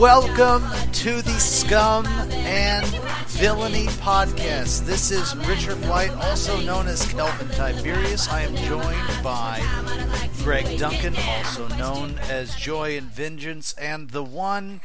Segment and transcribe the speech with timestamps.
[0.00, 2.86] Welcome to the Scum and
[3.26, 4.86] Villainy Podcast.
[4.86, 8.26] This is Richard White, also known as Kelvin Tiberius.
[8.30, 9.60] I am joined by
[10.38, 14.80] Greg Duncan, also known as Joy and Vengeance, and the one,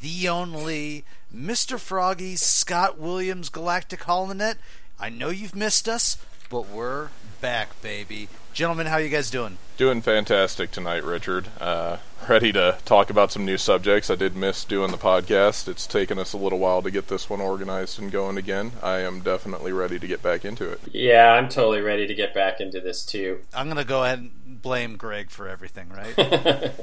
[0.00, 1.04] the only,
[1.34, 1.78] Mr.
[1.78, 4.54] Froggy, Scott Williams, Galactic Holonet.
[4.98, 6.16] I know you've missed us,
[6.48, 7.10] but we're
[7.42, 8.30] back, baby.
[8.54, 9.58] Gentlemen, how you guys doing?
[9.76, 11.48] Doing fantastic tonight, Richard.
[11.60, 11.98] Uh,
[12.28, 14.10] ready to talk about some new subjects.
[14.10, 15.68] I did miss doing the podcast.
[15.68, 18.72] It's taken us a little while to get this one organized and going again.
[18.82, 20.80] I am definitely ready to get back into it.
[20.92, 23.40] Yeah, I'm totally ready to get back into this too.
[23.54, 26.72] I'm going to go ahead and blame Greg for everything, right?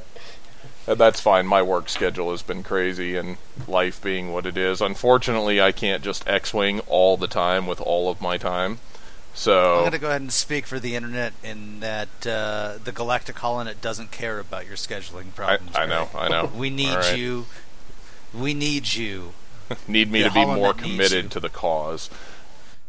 [0.86, 1.48] Uh, That's fine.
[1.48, 3.38] My work schedule has been crazy, and
[3.70, 4.82] life being what it is.
[4.82, 8.80] Unfortunately, I can't just X-wing all the time with all of my time.
[9.36, 13.38] I'm going to go ahead and speak for the internet in that uh, the Galactic
[13.38, 15.76] Holonet doesn't care about your scheduling problems.
[15.76, 16.52] I know, I know.
[16.56, 17.18] We need All right.
[17.18, 17.46] you.
[18.34, 19.34] We need you.
[19.88, 22.10] Need me the to be Holonet more committed to the cause.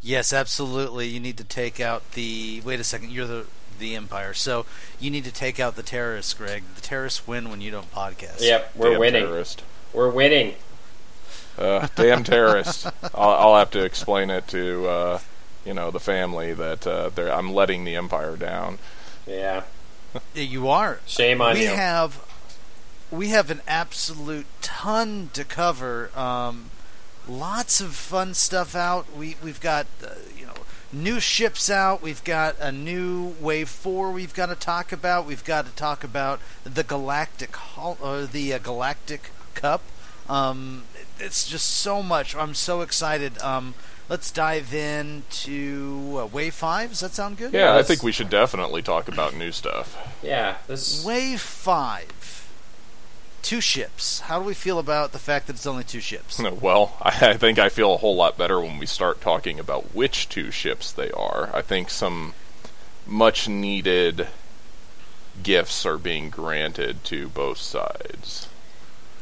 [0.02, 1.06] Yes, absolutely.
[1.06, 2.60] You need to take out the.
[2.64, 3.10] Wait a second.
[3.12, 3.46] You're the
[3.78, 4.66] the Empire, so
[5.00, 6.62] you need to take out the terrorists, Greg.
[6.74, 8.40] The terrorists win when you don't podcast.
[8.40, 9.24] Yep, we're Damn winning.
[9.24, 9.62] terrorist.
[9.92, 10.54] We're winning.
[11.56, 12.86] Uh, damn terrorists.
[13.14, 15.18] I'll, I'll have to explain it to, uh,
[15.64, 18.78] you know, the family that uh, they're, I'm letting the empire down.
[19.26, 19.62] Yeah.
[20.34, 21.00] Yeah, You are.
[21.06, 21.68] Shame on we you.
[21.70, 22.20] have
[23.10, 26.10] we have an absolute ton to cover.
[26.18, 26.70] Um,
[27.28, 29.06] lots of fun stuff out.
[29.16, 30.52] We we've got uh, you know
[30.92, 32.02] new ships out.
[32.02, 34.10] We've got a new wave four.
[34.12, 35.26] We've got to talk about.
[35.26, 39.82] We've got to talk about the galactic hol- or the uh, galactic cup.
[40.28, 40.84] Um,
[41.18, 42.34] it's just so much.
[42.36, 43.38] I'm so excited.
[43.42, 43.74] Um,
[44.08, 46.90] let's dive into uh, wave five.
[46.90, 47.52] Does that sound good?
[47.52, 49.96] Yeah, I think we should definitely talk about new stuff.
[50.22, 50.56] Yeah.
[50.66, 51.04] This.
[51.04, 52.10] Wave five.
[53.42, 54.20] Two ships.
[54.20, 56.40] How do we feel about the fact that it's only two ships?
[56.60, 59.94] Well, I, I think I feel a whole lot better when we start talking about
[59.94, 61.50] which two ships they are.
[61.52, 62.32] I think some
[63.06, 64.28] much needed
[65.42, 68.48] gifts are being granted to both sides.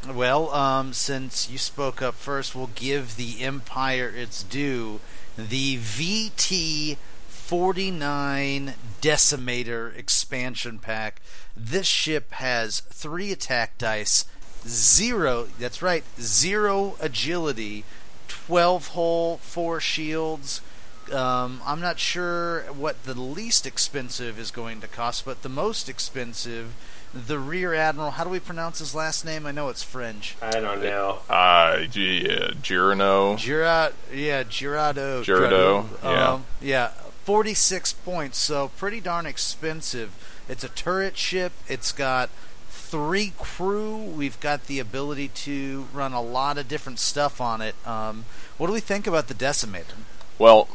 [0.08, 4.98] Well, um, since you spoke up first, we'll give the Empire its due.
[5.38, 6.96] The VT
[7.28, 11.20] 49 Decimator expansion pack.
[11.56, 14.24] This ship has three attack dice,
[14.66, 17.84] zero, that's right, zero agility,
[18.28, 20.60] 12 hull, four shields.
[21.12, 25.88] Um, I'm not sure what the least expensive is going to cost, but the most
[25.88, 26.74] expensive,
[27.14, 28.12] the Rear Admiral.
[28.12, 29.46] How do we pronounce his last name?
[29.46, 30.36] I know it's French.
[30.40, 31.18] I don't know.
[31.28, 33.36] Uh, gee, uh, Girano.
[33.36, 35.22] Girard, yeah, Girardo.
[35.22, 36.32] Girardeau, yeah.
[36.32, 36.88] Um, yeah,
[37.24, 40.14] 46 points, so pretty darn expensive.
[40.48, 41.52] It's a turret ship.
[41.68, 42.30] It's got
[42.68, 43.96] three crew.
[43.96, 47.74] We've got the ability to run a lot of different stuff on it.
[47.86, 48.24] Um,
[48.58, 49.94] what do we think about the Decimator?
[50.38, 50.68] Well,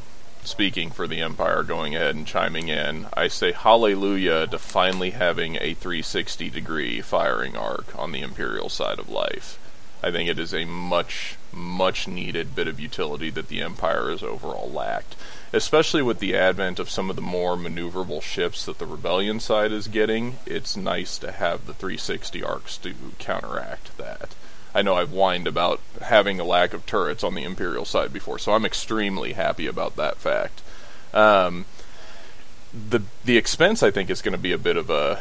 [0.47, 5.57] speaking for the Empire, going ahead and chiming in, I say hallelujah to finally having
[5.57, 9.59] a 360 degree firing arc on the Imperial side of life.
[10.01, 14.23] I think it is a much, much needed bit of utility that the Empire has
[14.23, 15.15] overall lacked,
[15.51, 19.71] especially with the advent of some of the more maneuverable ships that the Rebellion side
[19.71, 20.37] is getting.
[20.45, 24.35] It's nice to have the 360 arcs to counteract that.
[24.73, 28.39] I know I've whined about having a lack of turrets on the Imperial side before,
[28.39, 30.61] so I'm extremely happy about that fact.
[31.13, 31.65] Um,
[32.73, 35.19] the the expense I think is going to be a bit of a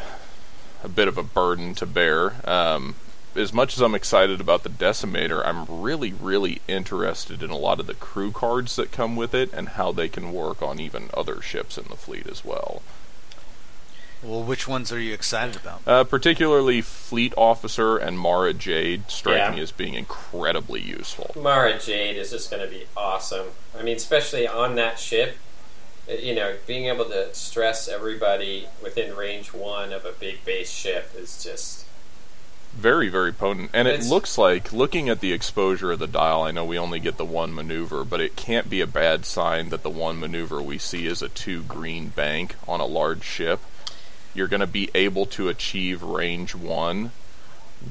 [0.83, 2.33] a bit of a burden to bear.
[2.49, 2.95] Um,
[3.35, 7.79] as much as I'm excited about the Decimator, I'm really, really interested in a lot
[7.79, 11.09] of the crew cards that come with it and how they can work on even
[11.13, 12.81] other ships in the fleet as well.
[14.23, 15.81] Well, which ones are you excited about?
[15.85, 19.51] Uh, particularly Fleet Officer and Mara Jade strike Yeah.
[19.51, 21.31] me as being incredibly useful.
[21.39, 23.47] Mara Jade is just going to be awesome.
[23.77, 25.37] I mean, especially on that ship.
[26.09, 30.71] uh, You know, being able to stress everybody within range one of a big base
[30.71, 31.83] ship is just.
[32.73, 33.71] Very, very potent.
[33.73, 36.99] And it looks like, looking at the exposure of the dial, I know we only
[36.99, 40.61] get the one maneuver, but it can't be a bad sign that the one maneuver
[40.61, 43.59] we see is a two green bank on a large ship.
[44.37, 47.11] You're going to be able to achieve range one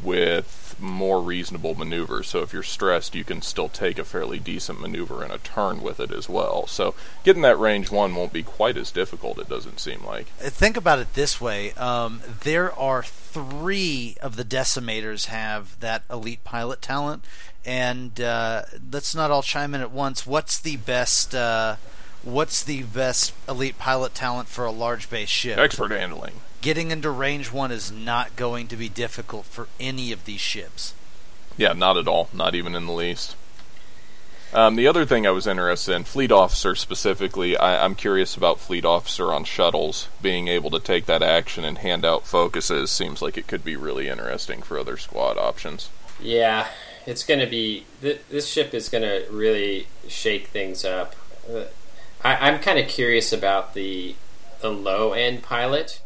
[0.03, 2.29] with more reasonable maneuvers.
[2.29, 5.81] So if you're stressed, you can still take a fairly decent maneuver in a turn
[5.81, 6.67] with it as well.
[6.67, 6.95] So
[7.25, 10.27] getting that range one won't be quite as difficult, it doesn't seem like.
[10.45, 16.03] Uh, Think about it this way: um, there are three of the decimators have that
[16.11, 17.25] elite pilot talent,
[17.65, 20.27] and uh, let's not all chime in at once.
[20.27, 21.35] What's the best?
[21.35, 21.77] Uh,
[22.27, 25.59] what's the best elite pilot talent for a large base ship?
[25.59, 26.35] Expert handling.
[26.61, 30.93] Getting into range one is not going to be difficult for any of these ships.
[31.57, 32.29] Yeah, not at all.
[32.35, 33.37] Not even in the least.
[34.53, 38.61] Um, the other thing I was interested in, fleet officer specifically, I, I'm curious about
[38.61, 40.09] fleet officer on shuttles.
[40.23, 43.77] Being able to take that action and hand out focuses seems like it could be
[43.77, 45.91] really interesting for other squad options.
[46.21, 46.69] Yeah,
[47.07, 47.87] it's going to be.
[48.01, 51.15] Th- this ship is going to really shake things up.
[51.49, 51.65] Uh,
[52.25, 54.15] I, I'm kind of curious about the
[54.61, 56.01] the low end pilot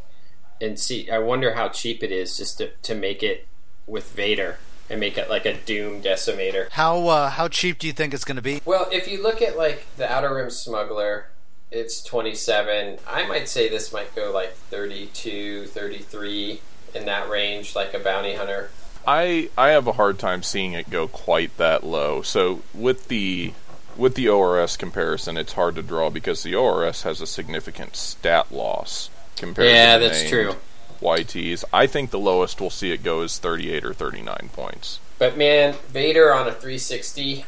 [0.60, 1.10] and see.
[1.10, 3.46] I wonder how cheap it is just to, to make it
[3.86, 4.58] with Vader
[4.88, 6.68] and make it like a Doom Decimator.
[6.70, 8.60] How uh, how cheap do you think it's going to be?
[8.64, 11.26] Well, if you look at like the Outer Rim Smuggler,
[11.70, 12.98] it's 27.
[13.06, 16.60] I might say this might go like 32, 33
[16.94, 18.70] in that range, like a bounty hunter.
[19.06, 22.22] I I have a hard time seeing it go quite that low.
[22.22, 23.54] So with the
[23.96, 28.50] with the ORS comparison, it's hard to draw because the ORS has a significant stat
[28.52, 30.54] loss compared Yeah, to the that's named true.
[31.02, 31.64] YTs.
[31.72, 35.00] I think the lowest we'll see it go is 38 or 39 points.
[35.18, 37.44] But man, Vader on a 360,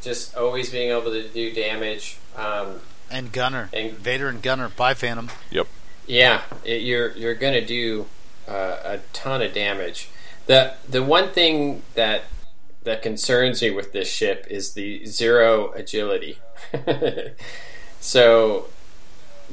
[0.00, 2.18] just always being able to do damage.
[2.36, 4.68] Um, And Gunner, And- Vader and Gunner.
[4.68, 5.30] by Phantom.
[5.50, 5.66] Yep.
[6.06, 8.06] yeah, it, you're you're gonna do
[8.48, 10.08] uh, a ton of damage.
[10.46, 12.24] the The one thing that
[12.86, 16.38] that concerns me with this ship is the zero agility.
[18.00, 18.68] so,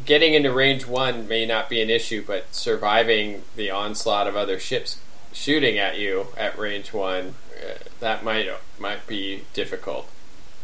[0.06, 4.60] getting into range one may not be an issue, but surviving the onslaught of other
[4.60, 5.00] ships
[5.32, 8.48] shooting at you at range one uh, that might
[8.78, 10.08] might be difficult.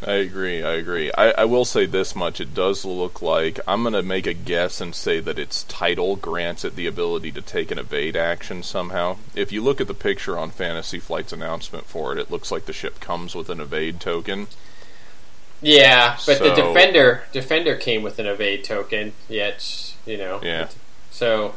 [0.06, 0.64] I agree.
[0.64, 1.12] I agree.
[1.18, 4.34] I, I will say this much: it does look like I'm going to make a
[4.34, 8.64] guess and say that its title grants it the ability to take an evade action
[8.64, 9.18] somehow.
[9.36, 12.66] If you look at the picture on Fantasy Flight's announcement for it, it looks like
[12.66, 14.48] the ship comes with an evade token.
[15.62, 19.12] Yeah, but the defender defender came with an evade token.
[19.28, 20.40] Yet you know.
[20.42, 20.70] Yeah.
[21.12, 21.56] So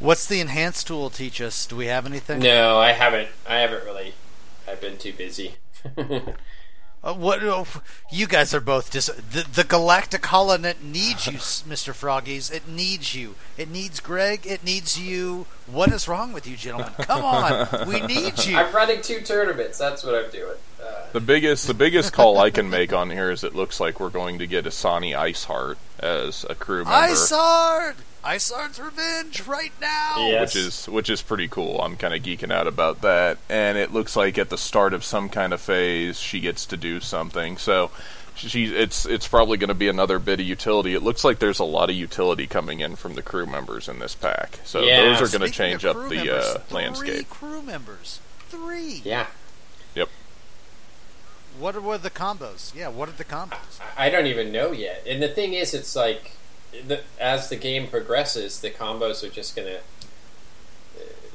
[0.00, 1.66] What's the enhanced tool teach us?
[1.66, 2.40] Do we have anything?
[2.40, 3.28] no, I haven't.
[3.46, 4.14] I haven't really.
[4.66, 5.56] I've been too busy.
[7.02, 7.42] Uh, what?
[7.42, 7.66] oh,
[8.12, 11.38] you guys are both dis- the the Galactic Holonet needs you,
[11.68, 12.50] Mister Froggies.
[12.50, 13.36] It needs you.
[13.56, 14.46] It needs Greg.
[14.46, 15.46] It needs you.
[15.66, 16.92] What is wrong with you, gentlemen?
[17.00, 18.56] Come on, we need you.
[18.56, 19.78] I'm running two tournaments.
[19.78, 20.56] That's what I'm doing.
[20.82, 23.98] Uh, The biggest the biggest call I can make on here is it looks like
[23.98, 27.12] we're going to get Ysanne Isard as a crew member.
[27.14, 27.94] Isard,
[28.24, 30.14] Isard's revenge right now.
[30.28, 30.40] Yeah.
[30.42, 31.80] which is which is pretty cool.
[31.80, 35.04] I'm kind of geeking out about that, and it looks like at the start of
[35.04, 37.56] some kind of phase, she gets to do something.
[37.56, 37.90] So,
[38.36, 40.94] she it's it's probably going to be another bit of utility.
[40.94, 43.98] It looks like there's a lot of utility coming in from the crew members in
[44.00, 44.58] this pack.
[44.64, 45.02] So Yeah.
[45.02, 47.30] those are going to change up the members, uh, three landscape.
[47.30, 48.20] crew members.
[48.50, 49.00] Three.
[49.04, 49.26] yeah.
[49.94, 50.08] Yep.
[51.58, 52.74] What are, what are the combos?
[52.74, 53.80] Yeah, what are the combos?
[53.96, 55.04] I don't even know yet.
[55.06, 56.32] And the thing is, it's like
[56.86, 59.78] the, as the game progresses, the combos are just gonna.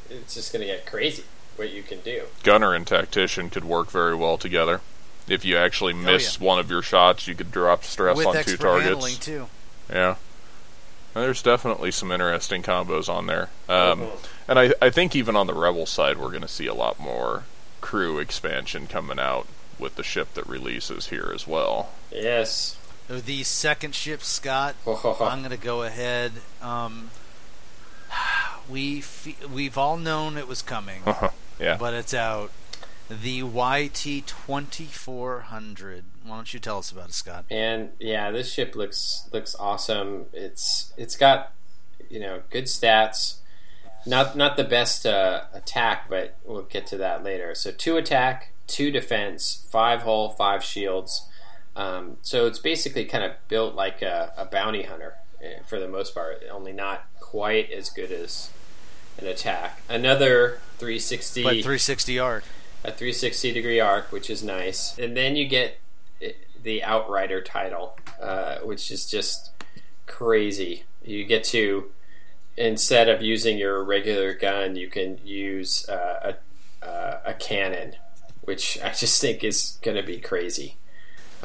[0.09, 1.23] It's just gonna get crazy
[1.55, 2.23] what you can do.
[2.43, 4.81] Gunner and tactician could work very well together.
[5.27, 6.47] If you actually miss Oh, yeah.
[6.47, 8.87] one of your shots, you could drop stress With on two expert targets.
[8.87, 9.47] handling too.
[9.89, 10.15] Yeah.
[11.15, 13.49] There's definitely some interesting combos on there.
[13.69, 14.09] Um, Mhm.
[14.47, 16.99] And I, I think even on the Rebel side, we're going to see a lot
[16.99, 17.45] more
[17.81, 19.47] crew expansion coming out
[19.79, 21.89] with the ship that releases here as well.
[22.11, 22.75] Yes.
[23.07, 24.75] The second ship, Scott.
[24.87, 26.31] I'm going to go ahead.
[26.61, 27.11] Um,
[28.69, 31.01] we fe- we've all known it was coming,
[31.59, 31.77] yeah.
[31.77, 32.51] but it's out.
[33.07, 36.05] The YT twenty four hundred.
[36.25, 37.45] Why don't you tell us about it, Scott?
[37.51, 40.25] And yeah, this ship looks looks awesome.
[40.33, 41.53] It's it's got
[42.09, 43.35] you know good stats.
[44.07, 47.53] Not not the best uh, attack, but we'll get to that later.
[47.53, 51.27] So two attack, two defense, five hull, five shields.
[51.75, 55.87] Um, so it's basically kind of built like a, a bounty hunter eh, for the
[55.87, 58.49] most part, only not quite as good as
[59.17, 59.81] an attack.
[59.89, 62.43] Another 360 But three sixty arc.
[62.83, 64.97] a 360 degree arc, which is nice.
[64.97, 65.77] And then you get
[66.63, 69.51] the Outrider title, uh, which is just
[70.07, 70.83] crazy.
[71.03, 71.91] You get to,
[72.57, 76.33] instead of using your regular gun, you can use uh,
[76.81, 77.93] a, uh, a cannon,
[78.41, 80.77] which I just think is going to be crazy.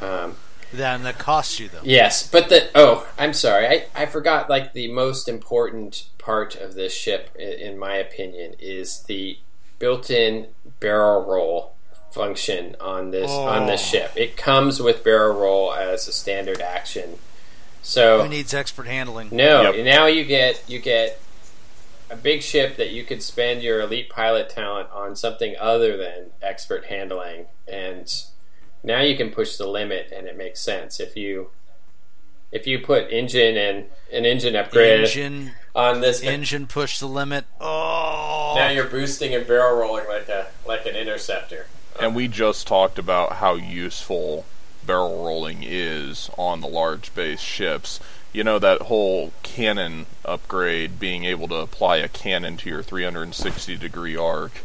[0.00, 0.36] Um,
[0.72, 1.80] Then that costs you though.
[1.82, 4.48] Yes, but the oh, I'm sorry, I, I forgot.
[4.48, 9.38] Like the most important part of this ship, i- in my opinion, is the
[9.78, 10.46] built-in
[10.78, 11.74] barrel roll
[12.12, 13.84] function on this on this Oh.
[13.84, 14.12] ship.
[14.16, 17.18] It comes with barrel roll as a standard action.
[17.82, 19.28] So Who needs expert handling?
[19.32, 19.84] no, Yep.
[19.84, 21.20] now you get you get
[22.10, 26.30] a big ship that you could spend your elite pilot talent on something other than
[26.42, 28.12] expert handling, and
[28.82, 31.50] now you can push the limit, and it makes sense if you
[32.52, 36.22] if you put engine and an engine upgrade Engine, on this.
[36.22, 37.44] engine push the limit.
[37.60, 41.66] Oh, now you're boosting and barrel rolling like a like an interceptor.
[42.00, 44.46] And we just talked about how useful
[44.86, 48.00] barrel rolling is on the large base ships.
[48.32, 53.76] You know that whole cannon upgrade, being able to apply a cannon to your 360
[53.76, 54.62] degree arc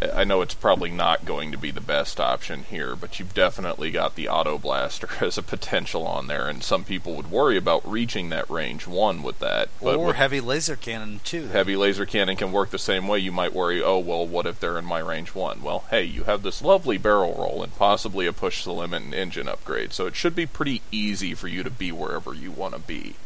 [0.00, 3.90] I know it's probably not going to be the best option here, but you've definitely
[3.90, 7.88] got the auto blaster as a potential on there, and some people would worry about
[7.88, 9.68] reaching that range one with that.
[9.82, 11.48] But or with heavy laser cannon too.
[11.48, 13.18] Heavy laser cannon can work the same way.
[13.18, 15.62] You might worry, oh well, what if they're in my range one?
[15.62, 19.14] Well, hey, you have this lovely barrel roll and possibly a push the limit and
[19.14, 22.74] engine upgrade, so it should be pretty easy for you to be wherever you want
[22.74, 23.16] to be.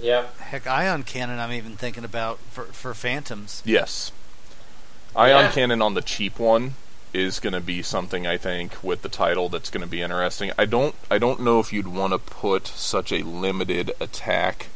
[0.00, 0.26] Yeah.
[0.38, 1.38] Heck, ion cannon.
[1.38, 3.62] I'm even thinking about for for phantoms.
[3.64, 4.10] Yes.
[5.16, 5.50] Ion Yeah.
[5.52, 6.74] cannon on the cheap one
[7.12, 10.50] is going to be something I think with the title that's going to be interesting.
[10.58, 14.66] I don't I don't know if you'd want to put such a limited attack,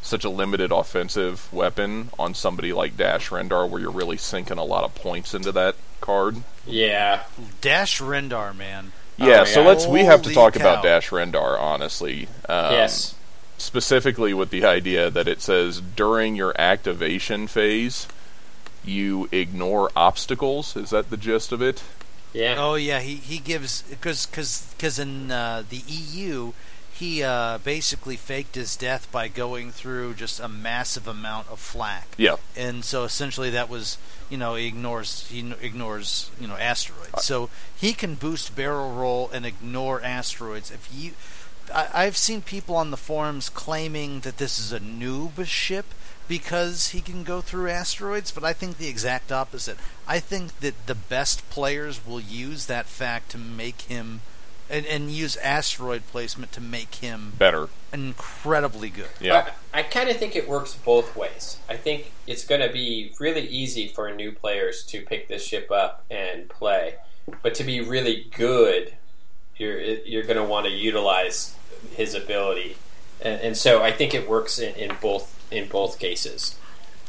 [0.00, 4.64] such a limited offensive weapon on somebody like Dash Rendar where you're really sinking a
[4.64, 6.36] lot of points into that card.
[6.66, 7.24] Yeah.
[7.60, 8.92] Dash Rendar, man.
[9.18, 9.68] Yeah, Oh, so yeah.
[9.68, 10.60] let's we have to talk cow.
[10.60, 12.28] about Dash Rendar honestly.
[12.48, 13.14] Um, yes.
[13.58, 18.06] specifically with the idea that it says during your activation phase
[18.86, 20.76] you ignore obstacles.
[20.76, 21.82] Is that the gist of it?
[22.32, 22.56] Yeah.
[22.58, 26.52] Oh yeah, he he gives because because because in uh, the EU
[26.96, 32.14] he uh, basically faked his death by going through just a massive amount of flak.
[32.16, 32.36] Yeah.
[32.56, 33.98] and so essentially that was
[34.30, 39.30] you know he ignores he ignores you know asteroids so he can boost barrel roll
[39.30, 41.12] and ignore asteroids if you
[41.72, 45.86] I, i've seen people on the forums claiming that this is a noob ship
[46.28, 50.86] because he can go through asteroids but i think the exact opposite i think that
[50.86, 54.20] the best players will use that fact to make him
[54.68, 57.68] and, and use asteroid placement to make him Better.
[57.92, 59.50] incredibly good Yeah.
[59.72, 61.58] I, I kind of think it works both ways.
[61.68, 65.70] I think it's going to be really easy for new players to pick this ship
[65.70, 66.94] up and play,
[67.42, 68.94] but to be really good,
[69.56, 71.54] you're you're going to want to utilize
[71.94, 72.76] his ability,
[73.20, 76.58] and, and so I think it works in, in both in both cases.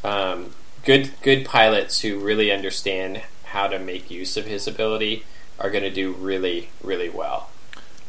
[0.04, 0.52] Um,
[0.86, 5.24] good good pilots who really understand how to make use of his ability
[5.60, 7.50] are going to do really really well.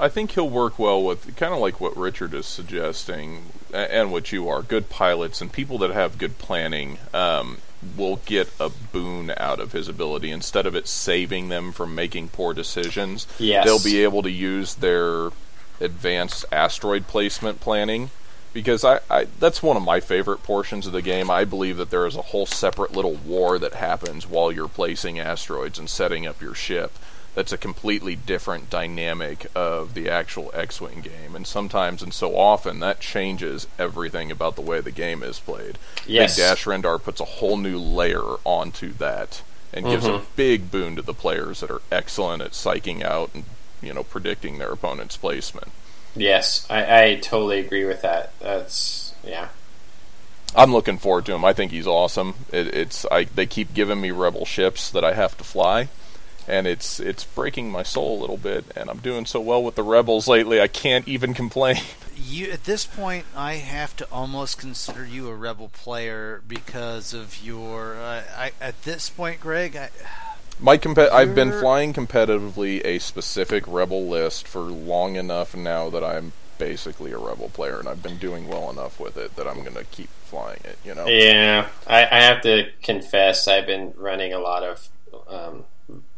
[0.00, 4.30] I think he'll work well with kind of like what Richard is suggesting, and what
[4.30, 4.62] you are.
[4.62, 7.58] Good pilots and people that have good planning um,
[7.96, 12.28] will get a boon out of his ability instead of it saving them from making
[12.28, 13.26] poor decisions.
[13.38, 13.64] Yes.
[13.64, 15.30] they'll be able to use their
[15.80, 18.10] advanced asteroid placement planning.
[18.54, 21.30] Because I, I, that's one of my favorite portions of the game.
[21.30, 25.18] I believe that there is a whole separate little war that happens while you're placing
[25.18, 26.92] asteroids and setting up your ship
[27.38, 32.80] that's a completely different dynamic of the actual X-wing game, and sometimes and so often
[32.80, 35.78] that changes everything about the way the game is played.
[36.04, 36.34] Yes.
[36.34, 39.42] Think Dash Rendar puts a whole new layer onto that
[39.72, 40.24] and gives a mm-hmm.
[40.34, 43.44] big boon to the players that are excellent at psyching out and
[43.82, 45.68] you know predicting their opponent's placement.
[46.16, 48.32] Yes, I, I totally agree with that.
[48.40, 49.48] That's yeah.
[50.56, 51.44] I'm looking forward to him.
[51.44, 52.34] I think he's awesome.
[52.52, 55.88] It, it's I they keep giving me rebel ships that I have to fly,
[56.46, 58.64] and it's it's breaking my soul a little bit.
[58.74, 61.76] And I'm doing so well with the rebels lately, I can't even complain.
[62.16, 67.40] you at this point i have to almost consider you a rebel player because of
[67.44, 69.90] your uh, I, at this point greg I,
[70.60, 76.02] My comp- I've been flying competitively a specific rebel list for long enough now that
[76.02, 79.62] I'm basically a rebel player, and I've been doing well enough with it that I'm
[79.62, 80.78] going to keep flying it.
[80.84, 81.06] You know.
[81.06, 84.88] Yeah, I, I have to confess, I've been running a lot of
[85.28, 85.64] um,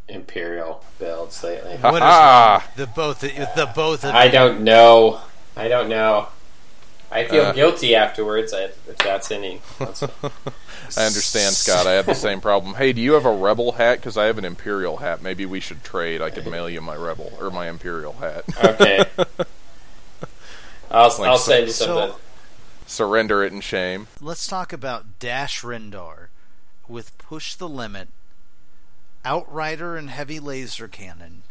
[0.08, 1.76] Imperial builds lately.
[1.76, 4.32] what is the both the both of I you?
[4.32, 5.20] don't know.
[5.56, 6.28] I don't know.
[7.10, 7.52] I feel Uh.
[7.52, 9.60] guilty afterwards if if that's any.
[9.78, 10.02] That's,
[10.96, 11.86] I understand, Scott.
[11.86, 12.74] I have the same problem.
[12.74, 13.98] Hey, do you have a rebel hat?
[13.98, 15.22] Because I have an imperial hat.
[15.22, 16.20] Maybe we should trade.
[16.22, 18.44] I could mail you my rebel or my imperial hat.
[18.64, 19.04] okay.
[20.90, 22.20] I'll, Like I'll send you so- something.
[22.86, 24.08] Surrender it in shame.
[24.20, 26.26] let's talk about dash rendar
[26.88, 28.08] with push the limit
[29.24, 31.44] outrider and heavy laser cannon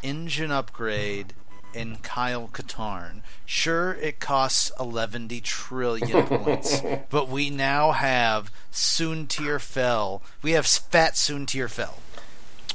[0.00, 1.32] engine upgrade
[1.74, 3.20] and Kyle Katarn.
[3.46, 10.22] Sure, it costs 11 trillion points, but we now have Soontir Fel.
[10.42, 11.98] We have Fat Soontir Fel.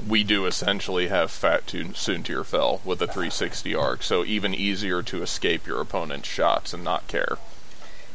[0.07, 5.01] We do essentially have Fat Toon Soontir Fel with a 360 arc, so even easier
[5.03, 7.37] to escape your opponent's shots and not care.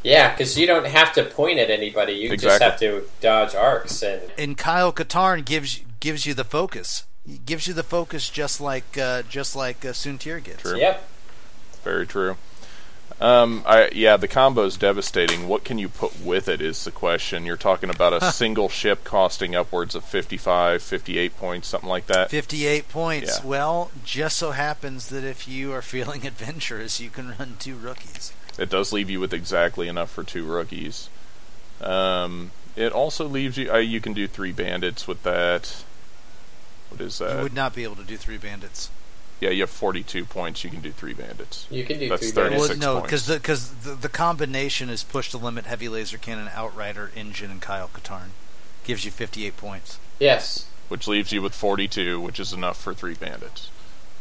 [0.02, 2.12] Yeah, because you don't have to point at anybody.
[2.12, 7.04] You just have to dodge arcs and And Kyle Katarn gives gives you the focus.
[7.26, 10.62] He gives you the focus just like uh, just like uh, Soontir gets.
[10.62, 10.78] True.
[10.78, 11.08] yep.
[11.82, 12.36] Very true.
[13.20, 15.46] Um, I yeah, the combo is devastating.
[15.46, 17.46] What can you put with it is the question.
[17.46, 22.30] You're talking about a single ship costing upwards of 55, 58 points, something like that.
[22.30, 23.38] 58 points.
[23.38, 23.48] Yeah.
[23.48, 28.32] Well, just so happens that if you are feeling adventurous, you can run two rookies.
[28.58, 31.08] It does leave you with exactly enough for two rookies.
[31.80, 33.72] Um, it also leaves you.
[33.72, 35.84] Uh, you can do three bandits with that.
[36.94, 38.90] What is you would not be able to do three bandits.
[39.40, 40.64] Yeah, you have 42 points.
[40.64, 41.66] You can do three bandits.
[41.70, 42.50] You can do That's three 30.
[42.56, 42.60] bandits.
[42.60, 46.16] Well, 36 no, because the, cause the, the combination is push to limit, heavy laser
[46.18, 48.28] cannon, outrider, engine, and Kyle Katarn.
[48.84, 49.98] Gives you 58 points.
[50.20, 50.66] Yes.
[50.88, 53.68] which leaves you with 42, which is enough for three bandits.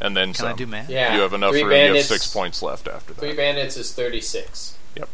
[0.01, 0.47] And then Can some.
[0.47, 0.89] I do math?
[0.89, 1.15] Yeah.
[1.15, 1.71] You have enough Three room.
[1.71, 3.19] You have six points left after that.
[3.21, 4.75] Three bandits is thirty-six.
[4.97, 5.07] Yep.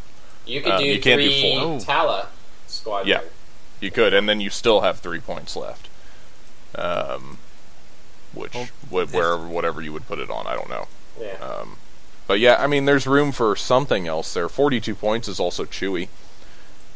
[0.48, 1.62] You could Um, do you can't do three four.
[1.76, 1.80] Oh.
[1.80, 2.28] Tala
[2.68, 3.10] squadron.
[3.10, 3.22] Yeah.
[3.82, 5.90] You could, and then you still have three points left.
[6.76, 7.38] Um,
[8.34, 8.54] which,
[8.90, 10.88] Well, wh- wherever, whatever you would put it on, I don't know.
[11.20, 11.36] Yeah.
[11.36, 11.78] Um,
[12.28, 14.48] but yeah, I mean, there's room for something else there.
[14.48, 16.10] 42 points is also Chewy.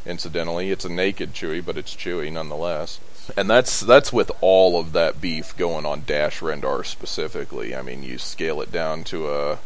[0.06, 3.00] Incidentally, it's a naked Chewy, but it's Chewy nonetheless.
[3.38, 7.74] And that's that's with all of that beef going on Dash Rendar specifically.
[7.74, 9.60] I mean, you scale it down to a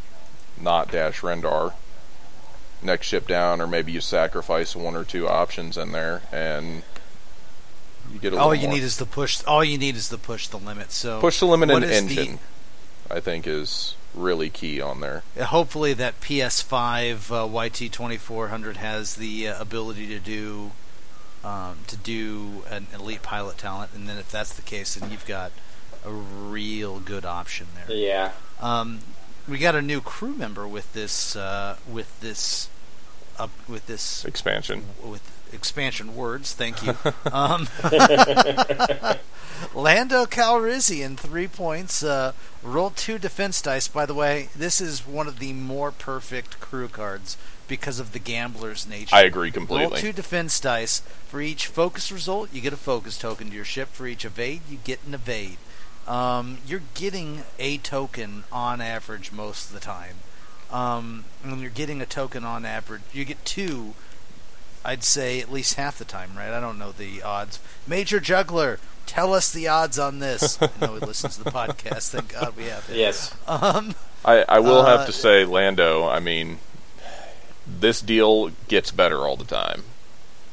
[0.61, 1.73] not Dash Rendar
[2.83, 6.83] next ship down, or maybe you sacrifice one or two options in there, and
[8.13, 8.75] you get a All you more.
[8.77, 9.43] need is the push.
[9.45, 10.91] All you need is the push the limit.
[10.91, 12.39] So push the limit what and is the- engine.
[13.09, 15.23] I think is really key on there.
[15.39, 20.71] Uh, Hopefully, that PS5 uh, YT2400 has the uh, ability to do
[21.43, 25.25] um, to do an elite pilot talent, and then if that's the case, then you've
[25.25, 25.51] got
[26.05, 27.95] a real good option there.
[27.95, 28.31] yeah.
[28.59, 28.99] Um,
[29.47, 32.69] we got a new crew member with this uh, with this
[33.39, 34.83] up with this Expansion.
[35.01, 35.21] with
[35.53, 36.53] expansion words.
[36.53, 36.95] Thank you.
[37.31, 37.67] um,
[39.73, 42.03] Lando Calrissian, three points.
[42.03, 43.87] Uh, roll two defense dice.
[43.87, 47.37] By the way, this is one of the more perfect crew cards
[47.67, 49.15] because of the gambler's nature.
[49.15, 49.87] I agree completely.
[49.87, 51.01] Roll two defense dice.
[51.27, 53.89] For each focus result, you get a focus token to your ship.
[53.89, 55.57] For each evade, you get an evade.
[56.07, 60.15] Um, you're getting a token on average most of the time.
[60.71, 63.01] Um, and you're getting a token on average.
[63.13, 63.93] You get two,
[64.87, 66.49] I'd say, at least half the time, right?
[66.51, 67.59] I don't know the odds.
[67.85, 70.57] Major Juggler, tell us the odds on this.
[70.61, 72.09] I know he listens to the podcast.
[72.11, 72.95] Thank God we have him.
[72.97, 73.35] Yes.
[73.47, 76.07] Um, I, I will Uh, have to say, Lando.
[76.07, 76.59] I mean,
[77.67, 79.83] this deal gets better all the time.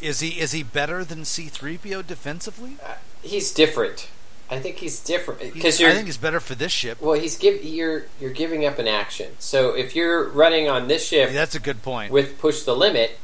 [0.01, 2.77] is he is he better than C-3PO defensively?
[3.23, 4.09] He's different.
[4.51, 5.92] I think he's different because I you're.
[5.94, 7.01] think he's better for this ship.
[7.01, 9.33] well, he's give you're you're giving up an action.
[9.38, 12.12] So if you're running on this ship That's a good point.
[12.12, 13.18] with push the limit,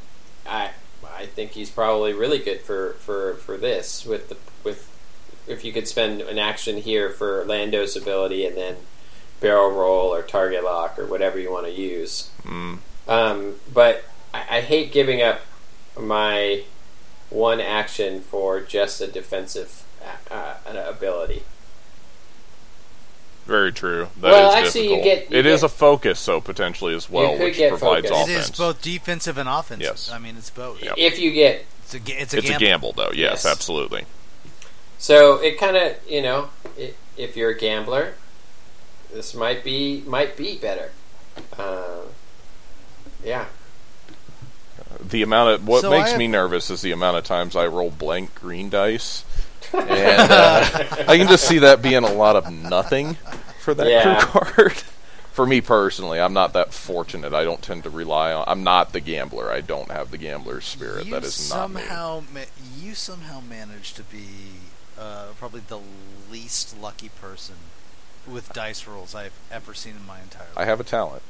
[0.47, 0.71] I
[1.21, 4.91] I think he's probably really good for for for this with the with
[5.47, 8.77] if you could spend an action here for Lando's ability and then
[9.41, 12.31] barrel roll or target lock or whatever you want to use.
[12.45, 12.79] Mm.
[13.07, 15.41] Um, but I, I hate giving up
[15.99, 16.65] my
[17.29, 19.85] one action for just a defensive
[20.31, 21.43] uh, uh, ability.
[23.47, 24.09] Very true.
[24.21, 27.11] That Well, is actually, you get- you It is get- a focus, so potentially as
[27.11, 28.29] well, could which get provides focus.
[28.29, 28.51] offense.
[28.51, 29.87] is both defensive and offensive.
[29.87, 30.11] Yes.
[30.13, 30.81] I mean, it's both.
[30.83, 30.95] Yep.
[30.97, 32.57] If you get It's a it's a It's gamble.
[32.57, 33.11] a gamble, though.
[33.13, 33.47] Yes, Yes.
[33.47, 34.05] absolutely.
[34.99, 38.15] So it kind of, you know, i if you're a gambler,
[39.13, 40.93] this might be might be better.
[41.59, 42.03] Uh,
[43.25, 43.47] yeah,
[45.03, 47.57] The amount of what So I makes have- me nervous is the amount of times
[47.57, 49.25] I roll blank green dice,
[49.75, 50.69] and uh,
[51.09, 53.15] I can just see that being a lot of nothing
[53.61, 54.21] for that Yeah.
[54.25, 54.73] crew card.
[55.33, 57.33] For me personally, I'm not that fortunate.
[57.33, 58.45] I don't tend to rely on.
[58.49, 59.51] I'm not the gambler.
[59.51, 61.07] I don't have the gambler's spirit.
[61.07, 61.81] You that is not me.
[61.81, 62.41] somehow ma-
[62.77, 64.27] you somehow managed to be
[64.99, 65.81] uh, probably the
[66.31, 67.55] least lucky person
[68.27, 70.59] with dice rolls I've ever seen in my entire life.
[70.59, 71.23] I have a talent.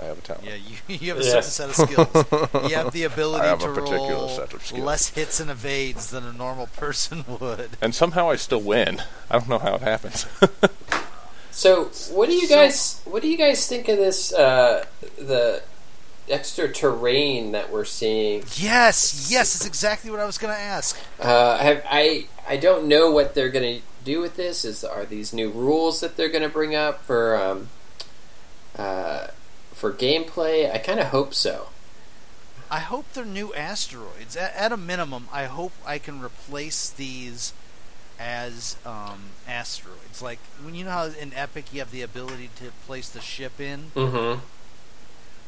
[0.00, 0.44] I have a talent.
[0.46, 1.40] Yeah, you, you have a Yeah.
[1.40, 2.68] certain set of skills.
[2.70, 4.82] You have the ability have to roll set of skills.
[4.84, 7.70] less hits and evades than a normal person would.
[7.80, 9.02] And somehow I still win.
[9.30, 10.26] I don't know how it happens.
[11.52, 14.84] So, what do you guys what do you guys think of this uh,
[15.16, 15.62] the
[16.28, 18.40] extra terrain that we're seeing?
[18.56, 20.98] Yes, yes, it's exactly what I was going to ask.
[21.20, 24.64] Uh, have, I I don't know what they're going to do with this.
[24.64, 27.68] Is are these new rules that they're going to bring up for um,
[28.76, 29.28] uh,
[29.74, 30.72] for gameplay?
[30.72, 31.68] I kind of hope so.
[32.70, 34.36] I hope they're new asteroids.
[34.36, 37.52] At, at a minimum, I hope I can replace these
[38.18, 40.22] as um, asteroids.
[40.22, 43.60] Like when you know how in Epic you have the ability to place the ship
[43.60, 44.40] in Mm-hmm.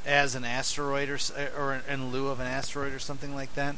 [0.05, 1.19] as an asteroid or
[1.57, 3.77] or in lieu of an asteroid or something like that.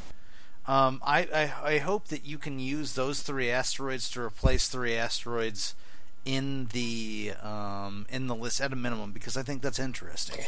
[0.67, 1.21] Um, I,
[1.65, 5.75] I I hope that you can use those three asteroids to replace three asteroids
[6.29, 10.45] in the um, in the list at a minimum because I think that's interesting.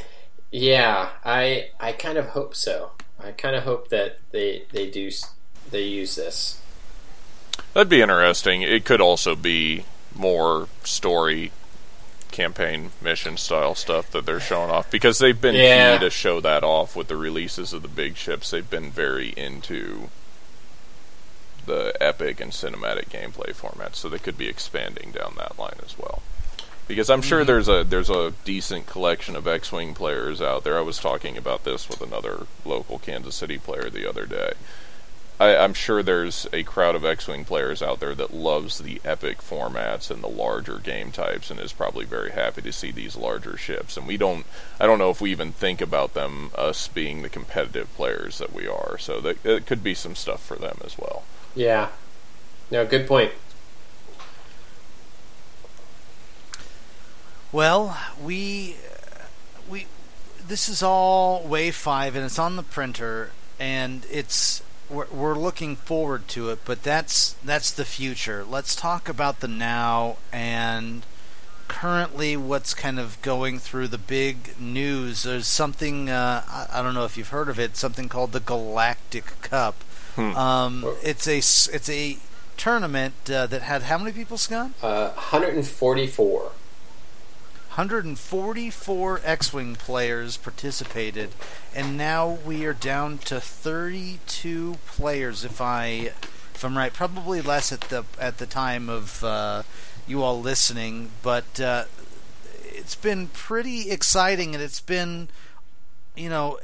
[0.53, 2.91] Yeah, I I kind of hope so.
[3.19, 5.11] I kind of hope that they they do
[5.71, 6.61] they use this.
[7.73, 8.61] That'd be interesting.
[8.61, 11.51] It could also be more story
[12.31, 15.97] campaign mission style stuff that they're showing off because they've been Yeah.
[15.97, 18.51] key to show that off with the releases of the big ships.
[18.51, 20.11] They've been very into
[21.67, 25.99] the epic and cinematic gameplay formats, so they could be expanding down that line as
[25.99, 26.23] well.
[26.89, 27.47] Because I'm sure mm-hmm.
[27.47, 30.77] there's a there's a decent collection of X-wing players out there.
[30.77, 34.55] I was talking about this with another local Kansas City player the other day.
[35.39, 39.39] I, I'm sure there's a crowd of X-wing players out there that loves the epic
[39.39, 43.57] formats and the larger game types, and is probably very happy to see these larger
[43.57, 43.97] ships.
[43.97, 44.45] And we don't,
[44.79, 48.53] I don't know if we even think about them us being the competitive players that
[48.53, 48.99] we are.
[48.99, 51.23] So that it could be some stuff for them as well.
[51.55, 51.89] Yeah.
[52.71, 53.33] No, good point.
[57.53, 58.77] Well, we
[59.69, 59.87] we
[60.47, 65.75] this is all Wave Five, and it's on the printer, and it's we're, we're looking
[65.75, 66.61] forward to it.
[66.65, 68.45] But that's that's the future.
[68.45, 71.05] Let's talk about the now and
[71.67, 75.25] currently what's kind of going through the big news.
[75.25, 77.77] There's something uh, I, I don't know if you've heard of it.
[77.77, 79.77] Something called the Galactic Cup.
[80.17, 80.37] Hmm.
[80.37, 82.19] Um, it's a s- it's a
[82.57, 84.71] tournament uh, that had how many people, Scott?
[84.83, 86.53] Uh, 144.
[87.91, 91.31] 144 X-wing players participated,
[91.75, 95.45] and now we are down to 32 players.
[95.45, 96.11] If I,
[96.55, 99.63] if I'm right, probably less at the at the time of uh,
[100.07, 101.85] you all listening, but uh,
[102.65, 105.29] it's been pretty exciting, and it's been,
[106.17, 106.59] you know,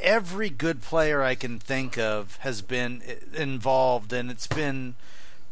[0.00, 3.02] every good player I can think of has been
[3.34, 4.94] involved, and it's been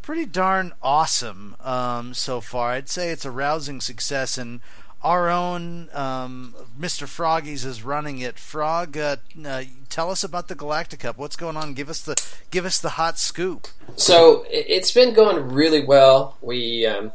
[0.03, 2.71] pretty darn awesome um, so far.
[2.71, 4.61] I'd say it's a rousing success, and
[5.03, 7.07] our own um, Mr.
[7.07, 8.39] Froggies is running it.
[8.39, 11.19] Frog, uh, uh, tell us about the Galactic Cup.
[11.19, 11.75] What's going on?
[11.75, 12.15] Give us the
[12.51, 13.69] give us the hot scoop.
[13.97, 16.39] So it's been going really well.
[16.41, 17.13] We um,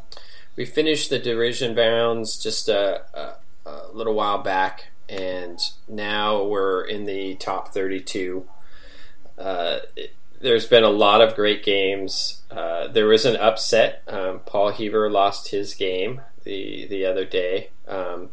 [0.56, 6.84] we finished the derision bounds just a, a, a little while back, and now we're
[6.84, 8.48] in the top 32.
[9.38, 12.42] Uh, it, there's been a lot of great games.
[12.50, 14.02] Uh, there was an upset.
[14.08, 17.70] Um, Paul Heaver lost his game the the other day.
[17.88, 18.30] Um,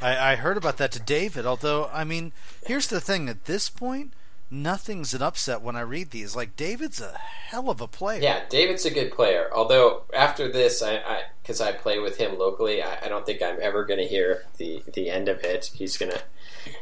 [0.00, 1.46] I, I heard about that to David.
[1.46, 2.32] Although, I mean,
[2.66, 4.12] here's the thing: at this point,
[4.50, 6.34] nothing's an upset when I read these.
[6.34, 8.20] Like David's a hell of a player.
[8.20, 9.48] Yeah, David's a good player.
[9.54, 13.58] Although after this, I because I, play with him locally, I, I don't think I'm
[13.60, 15.70] ever going to hear the the end of it.
[15.74, 16.20] He's gonna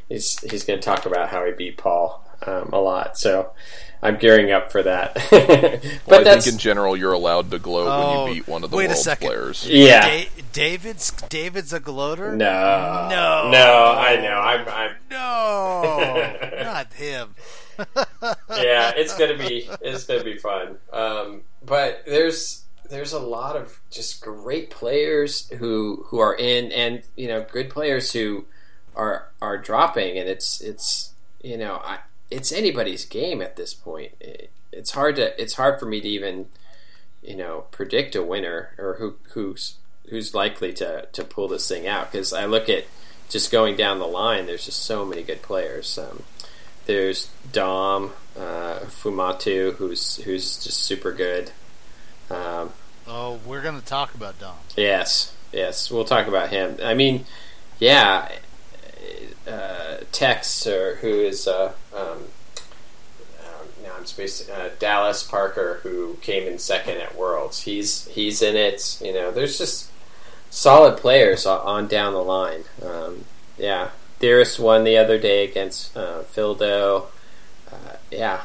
[0.08, 3.18] he's he's gonna talk about how he beat Paul um, a lot.
[3.18, 3.50] So
[4.02, 5.14] I'm gearing up for that.
[5.30, 8.48] but Well, I that's think in general you're allowed to gloat Oh, when you beat
[8.48, 9.28] one of the wait a second.
[9.28, 9.66] players.
[9.68, 10.06] yeah.
[10.06, 12.32] Da- David's David's a gloater.
[12.34, 13.50] no, No.
[13.50, 13.94] no.
[13.96, 14.38] I know.
[14.40, 14.68] I'm.
[14.68, 17.34] I'm No, not him.
[18.50, 20.76] yeah, it's gonna be it's gonna be fun.
[20.92, 27.02] Um, but there's there's a lot of just great players who who are in, and
[27.16, 28.46] you know, good players who
[28.96, 31.98] are are dropping, and it's it's you know, I,
[32.30, 34.12] it's anybody's game at this point.
[34.20, 36.46] It, it's hard to it's hard for me to even
[37.22, 39.76] you know predict a winner or who who's
[40.10, 42.84] who's likely to to pull this thing out because I look at
[43.28, 44.46] just going down the line.
[44.46, 45.96] There's just so many good players.
[45.96, 46.24] Um,
[46.86, 51.52] there's Dom uh, Fumatu, who's who's just super good.
[52.30, 52.72] Um,
[53.12, 54.54] Oh, we're gonna talk about Dom.
[54.76, 56.76] yes, yes, we'll talk about him.
[56.80, 57.24] I mean,
[57.80, 58.28] yeah,
[59.48, 62.18] uh, Tex, or who is uh, um,
[63.40, 67.62] uh, now I'm spacing uh, Dallas Parker, who came in second at Worlds.
[67.62, 69.00] He's he's in it.
[69.04, 69.90] You know, there's just
[70.50, 72.62] solid players on, down the line.
[72.80, 73.24] Um,
[73.58, 73.88] yeah,
[74.20, 77.06] Dearest won the other day against uh, Fildo.
[77.72, 78.42] Uh, yeah,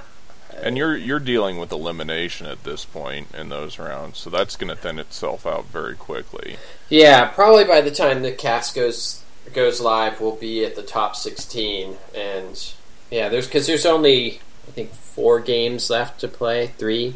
[0.61, 4.69] And you're you're dealing with elimination at this point in those rounds, so that's going
[4.69, 6.57] to thin itself out very quickly.
[6.89, 9.21] Yeah, probably by the time the cast goes
[9.53, 12.73] goes live, we'll be at the top sixteen, and
[13.11, 16.67] yeah, there's because there's only I think four games left to play.
[16.77, 17.15] Three,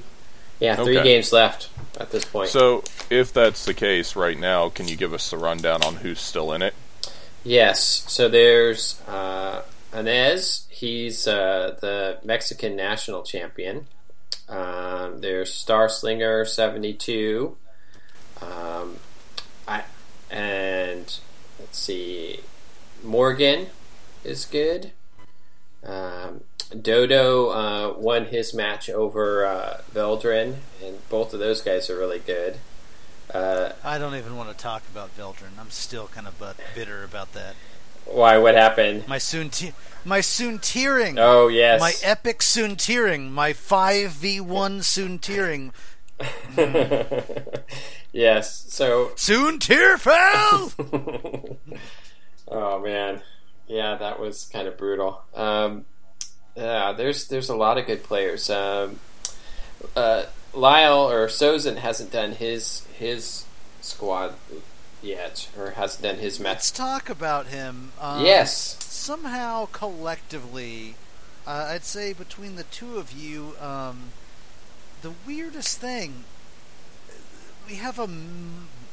[0.60, 1.04] yeah, three Okay.
[1.04, 2.50] games left at this point.
[2.50, 6.20] So if that's the case right now, can you give us the rundown on who's
[6.20, 6.74] still in it?
[7.44, 9.62] yes, so there's uh,
[10.00, 10.68] Inez.
[10.70, 13.88] He's uh, the Mexican national champion.
[14.48, 17.58] Um, there's Starslinger seventy two.
[18.42, 18.98] Um,
[19.68, 19.84] I
[20.32, 21.20] and
[21.60, 22.40] let's see,
[23.04, 23.68] Morgan
[24.24, 24.92] is good.
[25.86, 26.42] Um,
[26.82, 32.20] Dodo uh, won his match over uh, Veldrin, and both of those guys are really
[32.20, 32.58] good.
[33.34, 35.60] Uh, I don't even want to talk about Veldrin.
[35.60, 36.40] I'm still kind of
[36.76, 37.56] bitter about that.
[38.12, 38.38] Why?
[38.38, 39.08] What happened?
[39.08, 39.74] My soon te-
[40.06, 41.18] my soon tearing.
[41.20, 41.80] Oh yes.
[41.80, 43.32] My epic soon tearing.
[43.32, 45.74] My five v one soon tearing.
[48.12, 48.66] yes.
[48.70, 49.12] So.
[49.16, 51.58] Soontir Fel.
[52.48, 53.22] oh man,
[53.68, 55.22] yeah, that was kind of brutal.
[55.36, 55.86] Um,
[56.56, 58.50] yeah, there's there's a lot of good players.
[58.50, 59.00] Um,
[59.96, 63.46] uh, Lyle or Sozin hasn't done his his
[63.82, 64.34] squad
[65.02, 66.58] yet, or hasn't done his match.
[66.58, 67.92] Let's talk about him.
[68.00, 68.78] Um, yes.
[68.84, 70.96] Somehow, collectively,
[71.48, 74.12] uh, I'd say between the two of you, um,
[75.02, 76.26] the weirdest thing
[77.70, 78.10] we have a,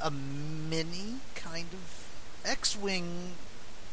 [0.03, 2.07] a mini kind of
[2.45, 3.33] X-wing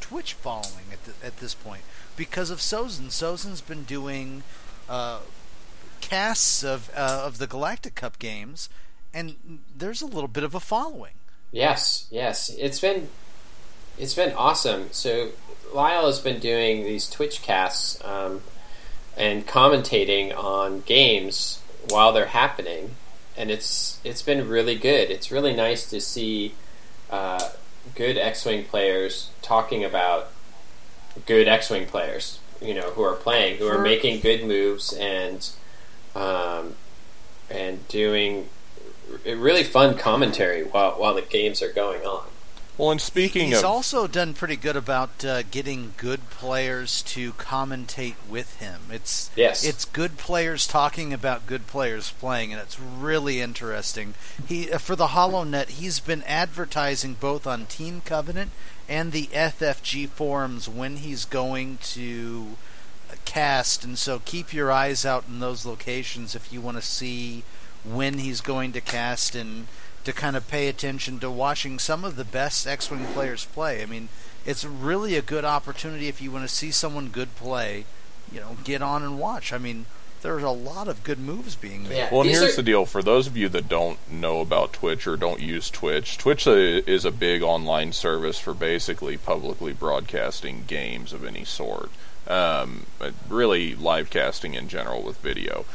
[0.01, 1.83] Twitch following at the, at this point
[2.17, 3.07] because of Sozin.
[3.07, 4.43] Sozin's been doing
[4.89, 5.19] uh,
[6.01, 8.67] casts of uh, of the Galactic Cup games,
[9.13, 11.13] and there's a little bit of a following.
[11.53, 13.09] Yes, yes, it's been
[13.97, 14.87] it's been awesome.
[14.91, 15.29] So
[15.71, 18.41] Lyle has been doing these Twitch casts um,
[19.15, 22.95] and commentating on games while they're happening,
[23.37, 25.11] and it's it's been really good.
[25.11, 26.55] It's really nice to see
[27.11, 27.51] uh,
[27.93, 30.31] good X-wing players talking about
[31.27, 32.39] good X-wing players.
[32.63, 35.47] You know, who are playing, who are making good moves, and
[36.15, 36.75] um,
[37.47, 38.49] and doing
[39.25, 42.25] really fun commentary while while the games are going on.
[42.75, 47.33] Well, and speaking he's of, also done pretty good about uh, getting good players to
[47.33, 48.81] commentate with him.
[48.91, 54.15] It's yes, it's good players talking about good players playing, and it's really interesting.
[54.47, 58.49] He uh, for the HoloNet, he's been advertising both on Team Covenant
[58.89, 62.57] and the FFG forums when he's going to
[63.23, 67.43] cast, and so keep your eyes out in those locations if you want to see
[67.83, 69.67] when he's going to cast and
[70.03, 73.81] to kind of pay attention to watching some of the best X-wing players play.
[73.81, 74.09] I mean,
[74.45, 77.85] it's really a good opportunity if you want to see someone good play.
[78.31, 79.53] You know, get on and watch.
[79.53, 79.85] I mean,
[80.21, 81.97] there's a lot of good moves being made.
[81.97, 82.09] Yeah.
[82.11, 84.73] well, and These here's are- the deal: for those of you that don't know about
[84.73, 89.71] Twitch or don't use Twitch, Twitch uh, is a big online service for basically publicly
[89.73, 91.91] broadcasting games of any sort.
[92.27, 92.85] Um,
[93.29, 95.65] really, live casting in general with video.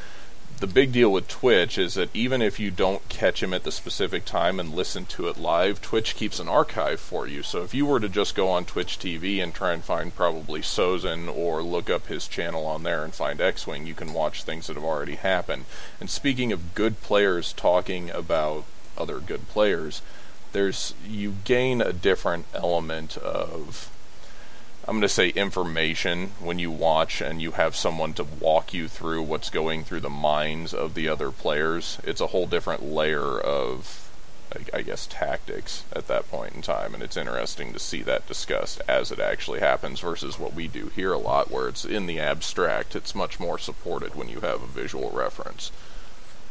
[0.61, 3.71] The big deal with Twitch is that even if you don't catch him at the
[3.71, 7.45] specific time and listen to it live, Twitch keeps an archive for you.
[7.45, 10.61] So if you were to just go on Twitch TV and try and find probably
[10.61, 14.43] Sozin or look up his channel on there and find X Wing, you can watch
[14.43, 15.65] things that have already happened.
[16.01, 18.65] And speaking of good players talking about
[18.97, 20.03] other good players,
[20.53, 23.91] there's you gain a different element of
[24.89, 28.89] I'm going to say information when you watch and you have someone to walk you
[28.89, 31.99] through what's going through the minds of the other players.
[32.05, 34.11] It's a whole different layer of,
[34.73, 38.81] I- guess, tactics at that point in time, and it's interesting to see that discussed
[38.89, 42.19] as it actually happens versus what we do here a lot, where it's in the
[42.19, 42.97] abstract.
[42.97, 45.71] It's much more supported when you have a visual reference.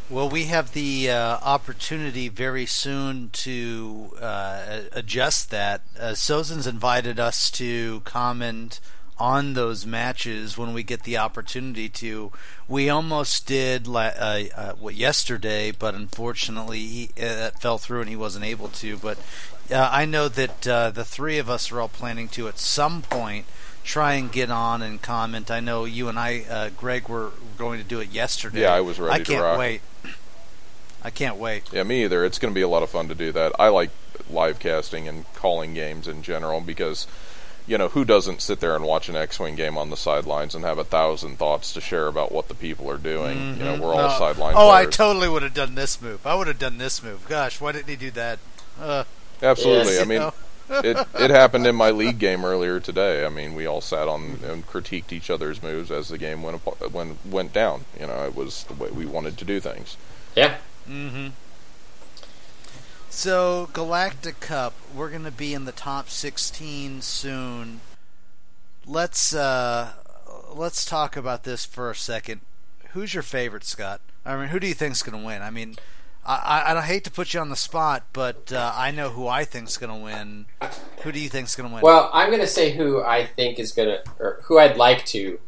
[0.10, 5.82] Well, we have the uh, opportunity very soon to uh, adjust that.
[6.00, 8.80] Uh, Sozin's invited us to comment
[9.20, 12.32] on those matches when we get the opportunity to.
[12.70, 18.00] We almost did la- uh, uh, what yesterday, but unfortunately he, uh, that fell through
[18.00, 18.96] and he wasn't able to.
[18.96, 19.18] But
[19.70, 23.46] I know that the three of us are all planning to at some point
[23.88, 25.50] try and get on and comment.
[25.50, 28.62] I know you and I, uh, Greg, were going to do it yesterday.
[28.62, 29.58] Yeah, I was ready I to can't rock.
[29.58, 29.82] wait.
[31.04, 31.64] I can't wait.
[31.72, 32.26] Yeah, me either.
[32.26, 33.54] It's going to be a lot of fun to do that.
[33.58, 33.92] I like
[34.30, 37.08] live casting and calling games in general because,
[37.66, 40.66] you know, who doesn't sit there and watch an X-wing game on the sidelines and
[40.66, 43.56] have a thousand thoughts to share about what the people are doing?
[43.58, 44.18] You know, we're all No.
[44.18, 46.28] sideline Oh, I totally would have done this move.
[46.28, 47.26] I would have done this move.
[47.30, 48.40] Gosh, why didn't he do that?
[48.82, 49.06] Uh,
[49.42, 49.94] Absolutely.
[49.94, 50.02] Yes.
[50.02, 50.34] I mean, know.
[50.70, 53.26] It it happened in my league game earlier today.
[53.26, 56.62] I mean, we all sat on and critiqued each other's moves as the game went
[56.68, 57.86] ap- when went down.
[58.00, 59.98] You know, it was the way we wanted to do things.
[60.36, 60.58] Yeah.
[60.88, 61.30] mm-hmm.
[63.10, 67.82] So, Galactic Cup, we're going to be in the top 16 soon.
[68.86, 69.94] Let's uh,
[70.54, 72.42] let's talk about this for a second.
[72.92, 74.02] Who's your favorite, Scott?
[74.26, 75.42] I mean, who do you think's going to win?
[75.42, 75.78] I mean,
[76.28, 79.28] I, I, I hate to put you on the spot, but uh, I know who
[79.28, 80.46] I think's going to win.
[81.04, 81.82] Who do you think's going to win?
[81.82, 85.06] Well, I'm going to say who I think is going to, or who I'd like
[85.08, 85.40] to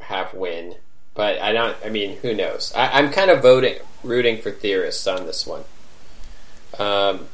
[0.00, 0.74] have win,
[1.14, 1.76] but I don't.
[1.84, 2.72] I mean, who knows?
[2.76, 5.64] I, I'm kind of voting, rooting for theorists on this one.
[6.78, 7.28] Um,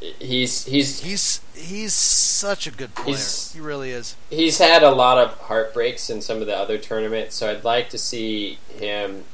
[0.00, 3.16] he's he's he's he's such a good player.
[3.52, 4.16] He really is.
[4.30, 7.90] he's had a lot of heartbreaks in some of the other tournaments, so I'd like
[7.90, 9.24] to see him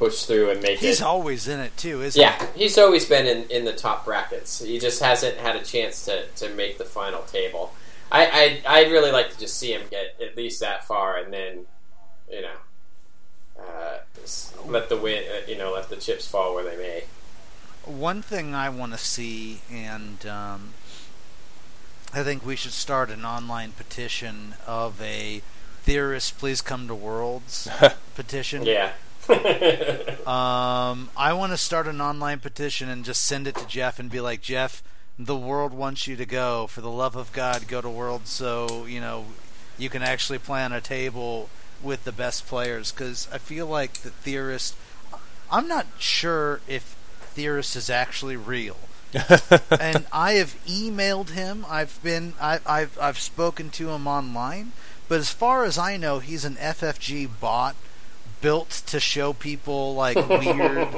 [0.00, 0.86] push through and make He's it.
[0.86, 2.22] He's always in it too, isn't he?
[2.22, 4.62] Yeah, he's always been in, in the top brackets.
[4.62, 7.74] He just hasn't had a chance to, to make the final table.
[8.10, 11.30] I, I I'd really like to just see him get at least that far, and
[11.30, 11.66] then
[12.32, 12.56] you know,
[13.60, 13.98] uh,
[14.66, 17.04] let the win, uh, you know, let the chips fall where they may.
[17.84, 20.70] One thing I want to see, and um,
[22.14, 25.42] I think we should start an online petition of a
[25.82, 27.68] theorist, please come to Worlds
[28.14, 28.64] petition.
[28.64, 28.92] Yeah.
[30.30, 34.08] Um, I want to start an online petition and just send it to Jeff and
[34.08, 34.80] be like, Jeff,
[35.18, 36.68] the world wants you to go.
[36.68, 39.26] For the love of God, go to World so you know
[39.76, 41.50] you can actually play on a table
[41.82, 42.92] with the best players.
[42.92, 44.76] Because I feel like the theorist.
[45.50, 48.76] I'm not sure if theorist is actually real.
[49.80, 51.66] and I have emailed him.
[51.68, 54.72] I've been I, I've I've spoken to him online,
[55.08, 57.74] but as far as I know, he's an FFG bot
[58.40, 60.88] built to show people like weird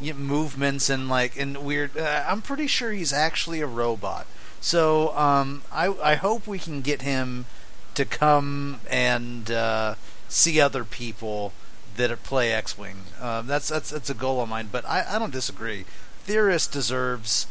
[0.16, 1.96] movements and like and weird.
[1.96, 4.26] Uh, I'm pretty sure he's actually a robot.
[4.60, 7.46] So um, I I hope we can get him
[7.94, 9.94] to come and uh,
[10.28, 11.52] see other people
[11.96, 12.96] that play X-wing.
[13.20, 14.68] Um, that's that's that's a goal of mine.
[14.70, 15.84] But I, I don't disagree.
[16.20, 17.46] Theorist deserves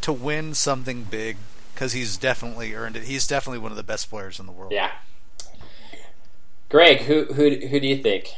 [0.00, 1.36] to win something big
[1.74, 3.04] because he's definitely earned it.
[3.04, 4.72] He's definitely one of the best players in the world.
[4.72, 4.90] yeah.
[6.68, 8.32] Greg, who who who do you think?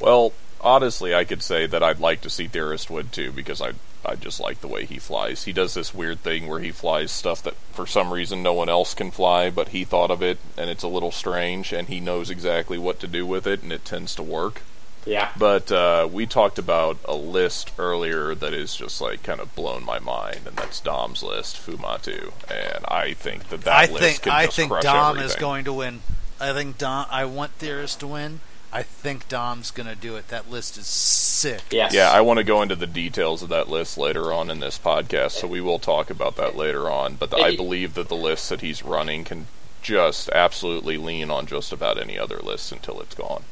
[0.00, 3.72] Well, honestly, I could say that I'd like to see Theorist win too because I
[4.04, 5.44] I just like the way he flies.
[5.44, 8.68] He does this weird thing where he flies stuff that for some reason no one
[8.68, 12.00] else can fly, but he thought of it, and it's a little strange, and he
[12.00, 14.62] knows exactly what to do with it, and it tends to work.
[15.06, 15.30] Yeah.
[15.36, 19.84] But uh, we talked about a list earlier that is just like kind of blown
[19.84, 24.22] my mind, and that's Dom's list, Fumatu, and I think that that I list think
[24.22, 26.00] can I just think crush Dom is going to win.
[26.38, 27.06] I think Dom.
[27.10, 28.40] I want Theorist to win.
[28.72, 30.28] I think Dom's going to do it.
[30.28, 31.62] That list is sick.
[31.70, 31.92] Yes.
[31.92, 34.78] Yeah, I want to go into the details of that list later on in this
[34.78, 37.14] podcast, so we will talk about that later on.
[37.14, 39.46] But I believe that the list that he's running can
[39.82, 43.42] just absolutely lean on just about any other list until it's gone.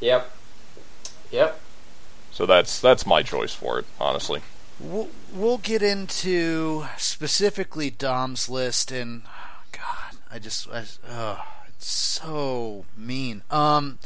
[0.00, 0.30] Yep.
[1.30, 1.60] Yep.
[2.32, 4.40] So that's that's my choice for it, honestly.
[4.80, 9.22] We'll, we'll get into specifically Dom's list, and
[9.72, 13.42] God, I just, I, uh, it's so mean.
[13.50, 13.98] Um,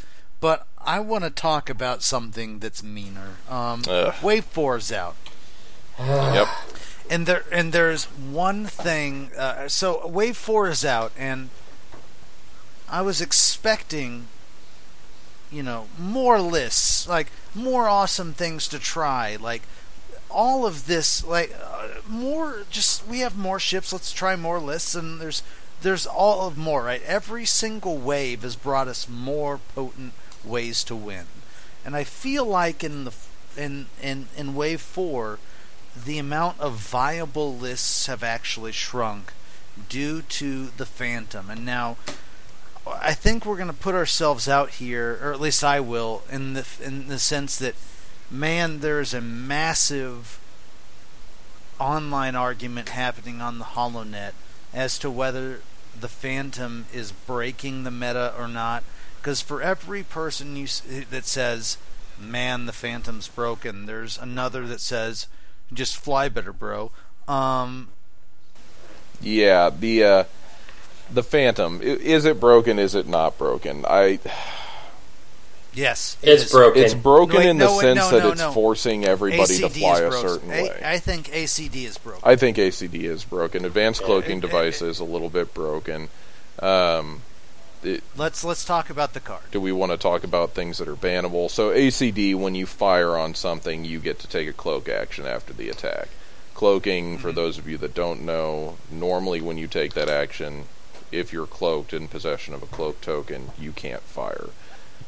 [0.45, 3.37] but I want to talk about something that's meaner.
[3.49, 3.81] Um,
[4.23, 5.17] Wave Four is out.
[5.99, 6.49] Yep.
[7.09, 9.31] and there and there's one thing.
[9.39, 11.49] Uh, so Wave Four is out, and
[12.91, 14.27] I was expecting,
[15.51, 19.63] you know, more lists, like more awesome things to try, like
[20.29, 22.67] all of this, like uh, more.
[22.71, 23.95] Just we have more ships.
[23.95, 25.43] Let's try more lists, and there's
[25.81, 26.83] there's all of more.
[26.83, 30.13] Right, every single wave has brought us more potent
[30.45, 31.27] ways to win,
[31.85, 33.13] and I feel like in the
[33.57, 35.39] in in in Wave Four
[35.97, 39.33] the amount of viable lists have actually shrunk
[39.89, 41.51] due to the Phantom.
[41.51, 41.97] And now,
[42.87, 46.55] I think we're going to put ourselves out here, or at least I will, in
[46.55, 47.75] the in the sense that,
[48.31, 50.41] man, there's a massive
[51.81, 54.33] online argument happening on the HoloNet
[54.73, 55.61] as to whether
[55.99, 58.85] the Phantom is breaking the meta or not.
[59.25, 60.67] Because for every person you
[61.09, 61.79] that says,
[62.21, 65.29] "Man, the Phantom's broken," there's another that says,
[65.73, 66.91] "Just fly better, bro."
[67.27, 67.89] Um,
[69.23, 70.25] Yeah, the uh,
[71.11, 72.79] the Phantom is it broken?
[72.79, 73.87] Is it not broken?
[73.89, 74.19] I
[75.73, 76.53] yes, it It's is.
[76.53, 76.83] broken.
[76.83, 78.53] it's broken Wait, in the no, sense no, that no, it's no.
[78.53, 80.83] forcing everybody to fly a certain A- way.
[80.85, 82.21] I think ACD is broken.
[82.25, 83.65] I think ACD is broken.
[83.65, 86.11] Advanced cloaking it- device it- is a little bit broken.
[86.59, 87.23] Um,
[88.17, 89.43] let's let's talk about the card.
[89.51, 91.51] do we want to talk about things that are bannable?
[91.51, 95.53] So ACD, when you fire on something, you get to take a cloak action after
[95.53, 96.09] the attack.
[96.55, 97.37] Cloaking, for mm-hmm.
[97.37, 100.65] those of you that don't know, normally when you take that action,
[101.11, 104.51] if you're cloaked in possession of a cloak token, you can't fire.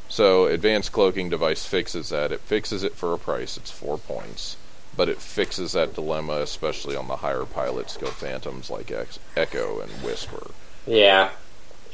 [0.09, 2.31] So advanced cloaking device fixes that.
[2.31, 3.57] It fixes it for a price.
[3.57, 4.55] It's four points,
[4.95, 9.79] but it fixes that dilemma, especially on the higher pilots go phantoms like Ex- Echo
[9.81, 10.51] and Whisper.
[10.85, 11.31] Yeah.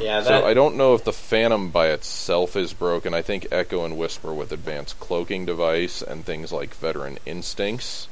[0.03, 0.21] Yeah.
[0.21, 3.13] That, So I don't know if the Phantom by itself is broken.
[3.13, 8.07] I think Echo and Whisper with advanced cloaking device and things like Veteran Instincts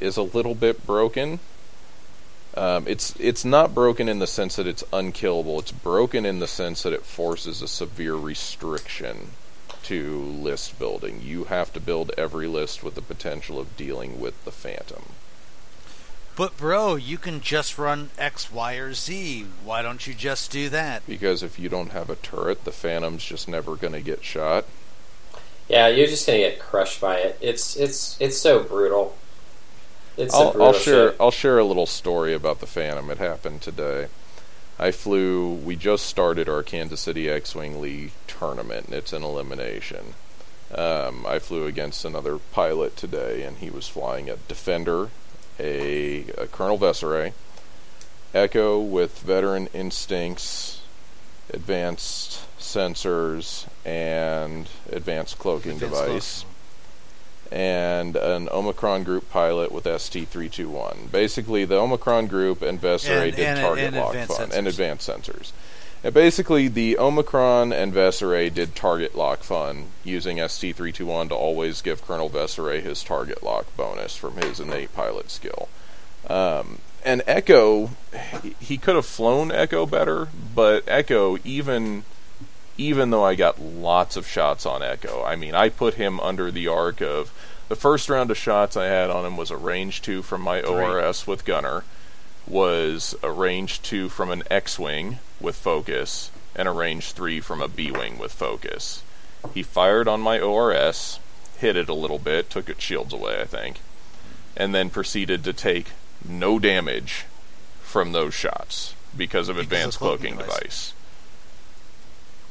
[0.00, 1.38] is a little bit broken.
[2.56, 5.58] Um, it's it's not broken in the sense that it's unkillable.
[5.58, 9.32] It's broken in the sense that it forces a severe restriction
[9.84, 11.20] to list building.
[11.22, 15.04] You have to build every list with the potential of dealing with the Phantom.
[16.36, 19.46] But bro, you can just run X, Y, or Z.
[19.64, 21.02] Why don't you just do that?
[21.06, 24.66] Because if you don't have a turret, the Phantom's just never going to get shot.
[25.68, 27.38] yeah, you're just gonna get crushed by it.
[27.40, 29.16] It's it's it's so brutal.
[30.16, 31.10] It's a I'll, brutal I'll share.
[31.10, 31.16] ship.
[31.20, 33.10] I'll share a little story about the Phantom.
[33.10, 34.08] It happened today.
[34.78, 35.54] I flew.
[35.54, 40.14] We just started our Kansas City X-wing League tournament, and it's an elimination.
[40.74, 45.10] Um, I flew against another pilot today, and he was flying a Defender,
[45.58, 47.32] a, a Colonel Vessery,
[48.34, 50.80] Echo with veteran instincts,
[51.52, 56.44] advanced sensors, and advanced cloaking Advanced device
[57.52, 61.10] and an Omicron group pilot with ST321.
[61.12, 65.08] Basically, the Omicron group and Vessery And- did and- target and lock fun and advanced
[65.08, 65.52] sensors.
[66.04, 72.06] And basically, the Omicron and Vessery did target lock fun using ST321 to always give
[72.06, 75.68] Colonel Vessery his target lock bonus from his innate pilot skill.
[76.28, 77.90] Um, and Echo,
[78.42, 82.04] he- he could have flown Echo better, but Echo, even
[82.78, 86.50] even though I got lots of shots on Echo, I mean, I put him under
[86.50, 87.32] the arc of
[87.70, 90.60] the first round of shots I had on him was a range two from my
[90.60, 91.84] ORS with Gunner,
[92.46, 97.60] was a range two from an X Wing with focus, and a range three from
[97.60, 99.02] a B Wing with focus.
[99.54, 101.20] He fired on my ORS,
[101.58, 103.78] hit it a little bit, took its shields away, I think,
[104.56, 105.88] and then proceeded to take
[106.26, 107.24] no damage
[107.82, 110.60] from those shots because of Because of advanced cloaking cloaking device.
[110.60, 110.92] device.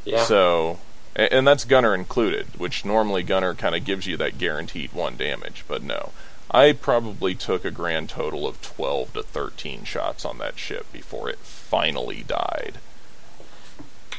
[0.06, 0.24] Yeah.
[0.24, 0.80] So,
[1.16, 5.18] a- and that's Gunner included, which normally Gunner kind of gives you that guaranteed one
[5.18, 6.12] damage, but no.
[6.56, 11.30] I probably took a grand total of 12 to 13 shots on that ship before
[11.30, 12.76] it finally died.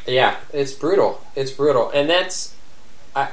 [0.06, 1.24] Yeah, it's brutal.
[1.34, 2.54] It's brutal, and that's
[3.14, 3.30] I.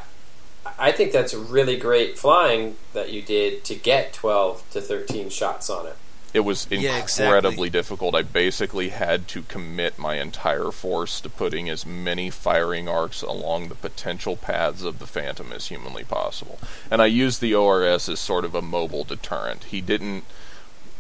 [0.80, 5.70] I think that's really great flying that you did to get twelve to thirteen shots
[5.70, 5.98] on it.
[6.34, 7.70] It was Yeah, incredibly exactly.
[7.70, 8.16] difficult.
[8.16, 13.68] I basically had to commit my entire force to putting as many firing arcs along
[13.70, 16.58] the potential paths of the Phantom as humanly possible.
[16.90, 19.66] And I used the ORS as sort of a mobile deterrent.
[19.66, 20.24] He didn't.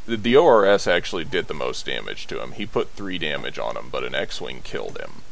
[0.05, 2.51] The, the ORS actually did the most damage to him.
[2.51, 5.23] He put three damage on him, but an X Wing killed him.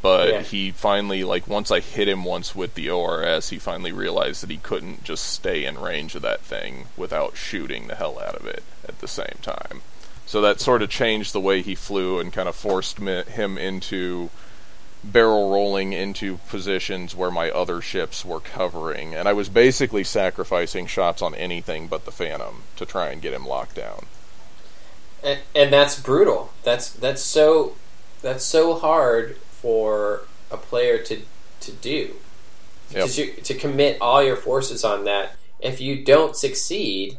[0.00, 0.42] But Yeah.
[0.42, 4.50] he finally, like, once I hit him once with the ORS, he finally realized that
[4.50, 8.46] he couldn't just stay in range of that thing without shooting the hell out of
[8.46, 9.82] it at the same time.
[10.24, 13.58] So that sort of changed the way he flew and kind of forced mi- him
[13.58, 14.30] into
[15.02, 19.14] barrel rolling into positions where my other ships were covering.
[19.14, 23.32] And I was basically sacrificing shots on anything but the Phantom to try and get
[23.32, 24.06] him locked down.
[25.22, 26.52] and, and that's brutal.
[26.62, 27.74] That's that's so
[28.22, 31.20] that's so hard for a player to
[31.60, 32.14] to do
[32.88, 35.36] because you to commit all your forces on that.
[35.60, 37.18] If you don't succeed,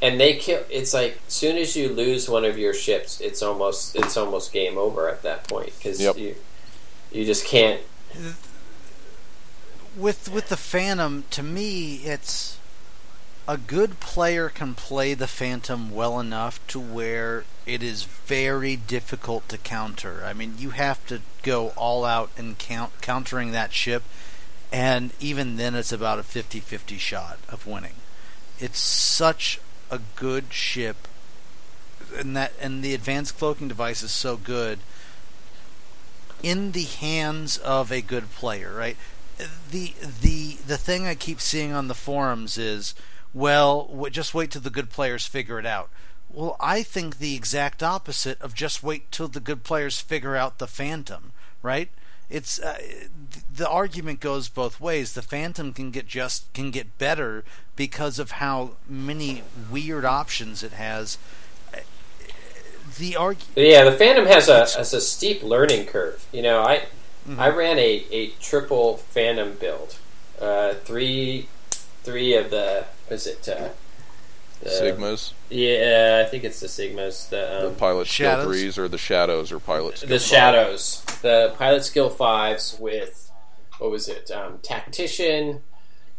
[0.00, 3.42] and they kill, it's like as soon as you lose one of your ships, it's
[3.42, 6.16] almost it's almost game over at that point because Yep.
[6.16, 6.34] you
[7.12, 7.80] you just can't.
[9.96, 12.58] with with the Phantom, to me, it's
[13.48, 19.48] a good player can play the Phantom well enough to where it is very difficult
[19.48, 20.22] to counter.
[20.24, 24.02] I mean, you have to go all out and count countering that ship,
[24.72, 27.94] and even then, it's about a 50-50 shot of winning.
[28.58, 31.08] It's such a good ship,
[32.16, 34.78] and that and the advanced cloaking device is so good
[36.42, 38.96] in the hands of a good player, right?
[39.70, 42.94] The the the thing I keep seeing on the forums is,
[43.34, 45.90] well, w- just wait till the good players figure it out.
[46.30, 50.58] Well, I think the exact opposite of just wait till the good players figure out
[50.58, 51.90] the Phantom, right?
[52.30, 52.78] It's uh,
[53.54, 55.12] the argument goes both ways.
[55.12, 57.44] The Phantom can get just can get better
[57.76, 61.18] because of how many weird options it has.
[62.98, 66.24] The arg- Yeah, the Phantom has a has a steep learning curve.
[66.32, 66.86] You know, I
[67.28, 67.38] Mm-hmm.
[67.38, 69.96] I ran a, a triple Phantom build,
[70.40, 71.46] uh, three
[72.04, 73.68] three of the was it uh,
[74.60, 77.28] the- Sigmas, Yeah, I think it's the Sigmas.
[77.30, 78.44] The the um, pilot skill Shadows?
[78.46, 80.28] threes, or the shadows, or pilot skill the five.
[80.28, 83.30] shadows, the pilot skill fives with
[83.78, 84.30] what was it?
[84.30, 85.62] Um, tactician,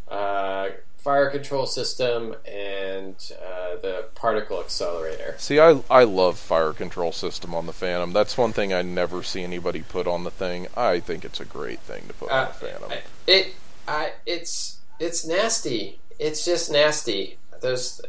[0.10, 5.36] uh, fire control system, and uh, the particle accelerator.
[5.38, 8.12] See, I I love fire control system on the Phantom.
[8.12, 10.68] That's one thing I never see anybody put on the thing.
[10.76, 12.92] I think it's a great thing to put on Uh, the Phantom.
[12.92, 13.56] I- It,
[13.88, 16.00] I, it's it's nasty.
[16.20, 17.38] It's just nasty.
[17.62, 18.02] Those,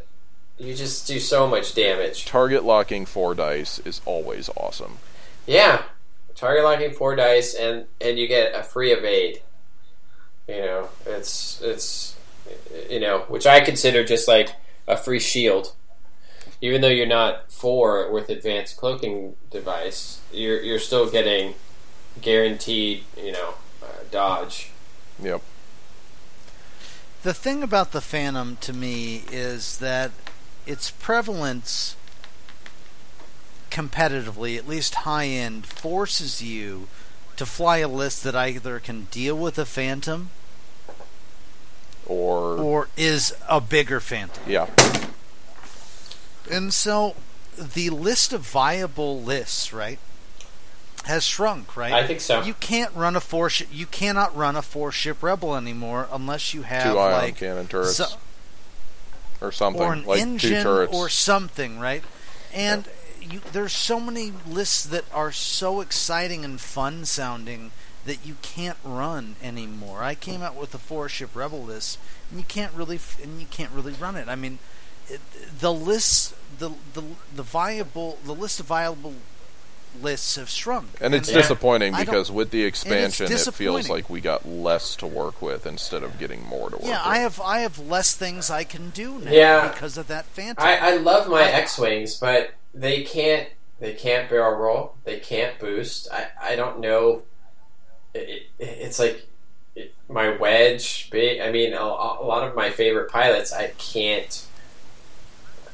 [0.58, 2.24] you just do so much damage.
[2.24, 4.98] Target locking four dice is always awesome.
[5.46, 5.82] Yeah,
[6.34, 9.42] target locking four dice, and and you get a free evade.
[10.48, 12.16] You know, it's it's
[12.90, 14.50] you know, which I consider just like
[14.86, 15.74] a free shield.
[16.60, 21.54] Even though you're not four with advanced cloaking device, you're you're still getting
[22.20, 24.70] guaranteed, you know, uh, dodge.
[25.22, 25.42] Yep.
[27.24, 30.10] The thing about the Phantom to me is that
[30.66, 31.96] its prevalence
[33.70, 36.86] competitively, at least high end, forces you
[37.36, 40.30] to fly a list that either can deal with a phantom
[42.06, 44.44] or or is a bigger phantom.
[44.46, 44.68] yeah,
[46.50, 47.16] And so
[47.56, 49.98] the list of viable lists, right,
[51.04, 51.92] has shrunk, right?
[51.92, 52.42] I think so.
[52.42, 53.68] You can't run a four ship.
[53.72, 57.66] You cannot run a four ship rebel anymore unless you have two ion like cannon
[57.66, 58.16] turrets so-
[59.40, 60.94] or something or an like engine turrets.
[60.94, 62.02] or something, right?
[62.52, 62.88] And
[63.20, 67.70] you, there's so many lists that are so exciting and fun sounding
[68.06, 70.02] that you can't run anymore.
[70.02, 71.98] I came out with a four ship rebel list,
[72.30, 74.28] and you can't really f- and you can't really run it.
[74.28, 74.58] I mean,
[75.08, 75.20] it,
[75.60, 77.02] the lists, the the
[77.34, 79.14] the viable, the list of viable
[80.02, 81.36] lists have shrunk, and it's Yeah.
[81.38, 86.02] disappointing because with the expansion, it feels like we got less to work with instead
[86.02, 86.90] of getting more to work with.
[86.90, 87.16] yeah, with.
[87.16, 89.68] I have I have less things I can do now Yeah.
[89.68, 90.64] because of that phantom.
[90.64, 93.48] I, I love my X wings, but they can't
[93.80, 94.94] they can't barrel roll.
[95.04, 96.08] They can't boost.
[96.12, 97.22] I, I don't know.
[98.14, 99.26] It, it, it's like
[99.74, 101.10] it, my wedge.
[101.10, 101.40] Big.
[101.40, 103.52] I mean, a, a lot of my favorite pilots.
[103.52, 104.46] I can't.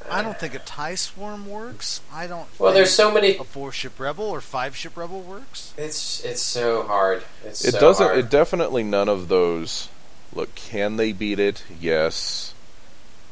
[0.09, 2.01] I don't think a tie swarm works.
[2.11, 2.47] I don't.
[2.59, 3.37] Well, think there's so many.
[3.37, 5.73] a four ship rebel or five ship rebel works.
[5.77, 7.23] It's it's so hard.
[7.45, 8.05] It's it so doesn't.
[8.05, 8.19] hard.
[8.19, 9.89] It definitely none of those.
[10.33, 11.63] Look, can they beat it?
[11.79, 12.53] Yes.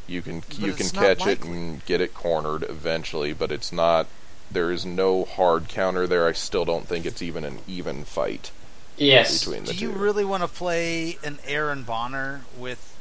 [0.07, 3.51] You can But you can it's not catch it and get it cornered eventually, but
[3.51, 4.07] it's not.
[4.51, 6.27] There is no hard counter there.
[6.27, 8.51] I still don't think it's even an even fight
[8.97, 9.39] yes.
[9.43, 9.85] between the Do two.
[9.85, 12.95] you really want to play an Aaron Bonner with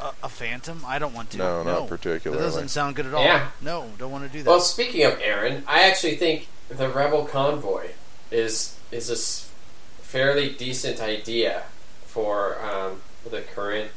[0.00, 0.82] a, a phantom?
[0.86, 1.38] I don't want to.
[1.38, 2.42] No, not That particularly.
[2.42, 3.22] doesn't sound good at all.
[3.24, 3.48] Yeah.
[3.60, 4.50] No, don't want to do that.
[4.50, 7.88] Well, speaking of Aaron, I actually think the Rebel Convoy
[8.30, 9.50] is is a s-
[10.00, 11.64] fairly decent idea
[12.06, 13.90] for um, the current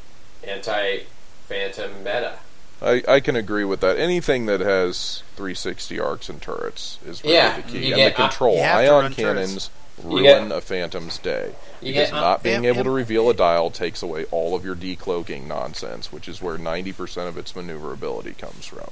[0.43, 2.39] anti-Phantom meta.
[2.81, 3.97] I, I can agree with that.
[3.97, 7.79] Anything that has 360 arcs and turrets is really Yeah, the key.
[7.79, 8.55] you And get- the control.
[8.55, 11.53] You have to Ion run cannons You ruin get- a Phantom's day.
[11.81, 14.25] You because get uh, not being Am- able am- to reveal a dial takes away
[14.31, 18.89] all of your decloaking nonsense, which is where 90% of its maneuverability comes from.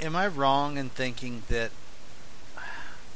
[0.00, 1.70] Am I wrong in thinking that,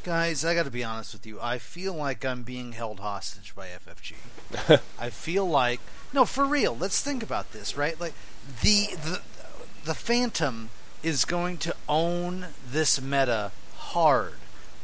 [0.05, 0.45] guys?
[0.45, 1.39] I got to be honest with you.
[1.41, 4.81] I feel like I'm being held hostage by FFG.
[4.99, 5.81] I feel like
[6.13, 6.77] no, for real.
[6.77, 7.99] Let's think about this, right?
[8.01, 8.15] Like
[8.63, 9.21] the the
[9.85, 10.71] the Phantom
[11.03, 14.35] is going to own this meta hard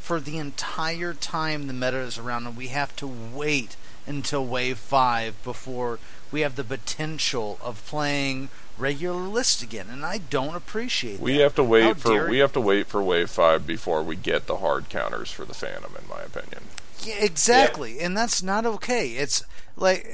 [0.06, 3.74] for the entire time the meta is around, and we have to wait
[4.06, 5.98] until Wave Five before
[6.30, 8.48] we have the potential of playing
[8.78, 11.42] regular list again, and I don't appreciate We that.
[11.42, 14.46] have to How wait for we have to wait for wave 5 before we get
[14.46, 16.62] the hard counters for the Phantom in my opinion.
[17.02, 19.10] Yeah, exactly, and that's not okay.
[19.12, 19.42] It's
[19.76, 20.06] like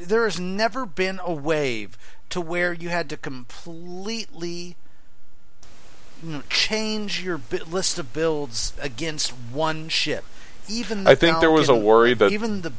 [0.00, 1.96] there has never been a wave
[2.30, 4.74] to where you had to completely,
[6.22, 10.24] you know, change your bi- list of builds against one ship.
[10.68, 12.72] Even the I think there was a worry that- even the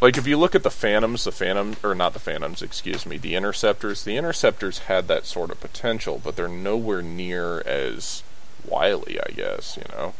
[0.00, 3.16] Like if you look at the Phantoms, the Phantom or not the Phantoms, excuse me,
[3.16, 8.22] the Interceptors, the Interceptors had that sort of potential, but they're nowhere near as
[8.66, 10.14] wily, I guess, you know.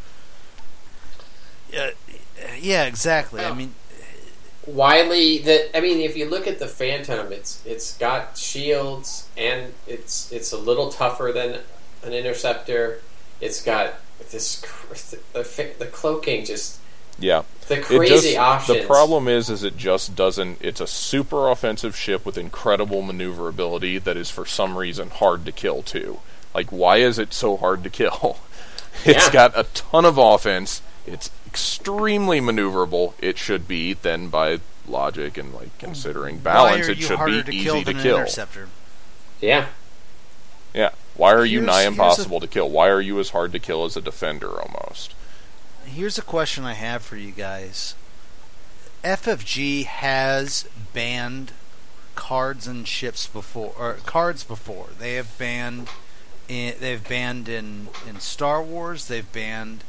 [1.77, 1.91] uh,
[2.59, 3.41] yeah, exactly.
[3.43, 3.55] I Oh.
[3.55, 3.75] mean,
[4.67, 9.75] Wiley, that I mean, if you look at the Phantom, it's it's got shields and
[9.87, 11.61] it's it's a little tougher than
[12.07, 13.01] an interceptor.
[13.41, 13.95] It's got
[14.31, 14.61] this
[15.33, 16.79] the the cloaking just
[17.19, 17.43] Yeah.
[17.69, 18.81] the It crazy just, options.
[18.83, 20.59] The problem is, is it just doesn't.
[20.61, 25.53] It's a super offensive ship with incredible maneuverability that is for some reason hard to
[25.53, 26.21] kill too.
[26.55, 28.39] Like, why is it so hard to kill?
[29.05, 29.33] It's Yeah.
[29.33, 30.81] got a ton of offense.
[31.05, 33.15] It's extremely maneuverable.
[33.21, 33.93] It should be.
[33.93, 38.15] Then, by logic and like considering balance, it should be to easy kill to kill.
[38.17, 38.69] an interceptor?
[39.41, 39.67] yeah,
[40.73, 40.91] Yeah.
[41.17, 42.69] Why are you Here's- nigh here's a- impossible to kill?
[42.71, 45.15] Why are you as hard to kill as a defender almost?
[45.87, 47.95] Here's a question I have for you guys.
[49.03, 51.53] FFG has banned
[52.15, 54.89] cards and ships before, or cards before.
[54.99, 55.89] They have banned,
[56.49, 59.07] in, they've banned in in Star Wars.
[59.09, 59.85] They've banned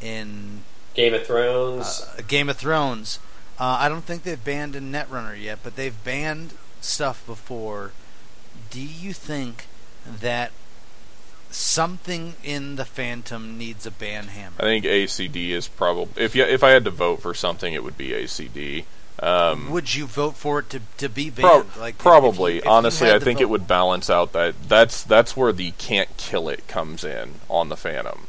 [0.00, 0.62] in
[0.94, 2.02] Game of Thrones.
[2.18, 3.18] uh, Game of Thrones.
[3.58, 7.92] Uh, I don't think they've banned in Netrunner yet, but they've banned stuff before.
[8.70, 9.66] Do you think
[10.04, 10.50] that
[11.50, 14.56] something in the Phantom needs a ban hammer?
[14.58, 17.82] I think ACD is probably if you, if I had to vote for something, it
[17.84, 18.84] would be ACD.
[19.18, 21.64] Um, Would you vote for it to, to be banned?
[21.78, 22.58] like probably.
[22.58, 24.68] if you- if Honestly, I think it would balance out that.
[24.68, 28.26] That's that's where the can't kill it comes in on the Phantom.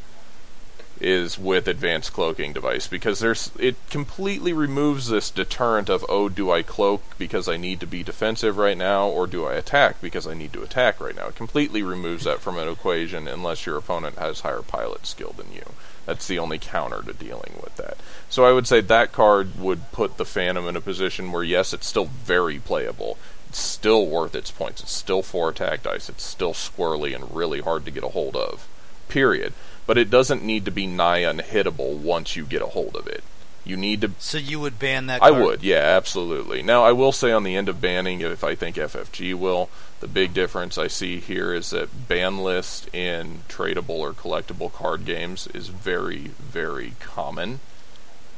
[1.01, 6.51] Is with advanced cloaking device because there's it completely removes this deterrent of oh do
[6.51, 10.27] I cloak because I need to be defensive right now or do I attack because
[10.27, 11.27] I need to attack right now.
[11.27, 15.51] It completely removes that from an equation unless your opponent has higher pilot skill than
[15.53, 15.63] you.
[16.05, 17.97] That's the only counter to dealing with that.
[18.29, 21.73] So I would say that card would put the Phantom in a position where yes,
[21.73, 23.17] it's still very playable.
[23.49, 24.81] It's still worth its points.
[24.81, 26.09] It's still four attack dice.
[26.09, 28.67] It's still squirrely and really hard to get a hold of.
[29.09, 29.53] Period
[29.87, 33.23] but it doesn't need to be nigh unhittable once you get a hold of it.
[33.63, 34.11] You need to.
[34.19, 35.23] So you would ban that?
[35.23, 36.61] I would, yeah, absolutely.
[36.61, 40.07] Now I will say on the end of banning, if I think FFG will, the
[40.07, 45.47] big difference I see here is that ban list in tradable or collectible card games
[45.47, 47.59] is very, very common,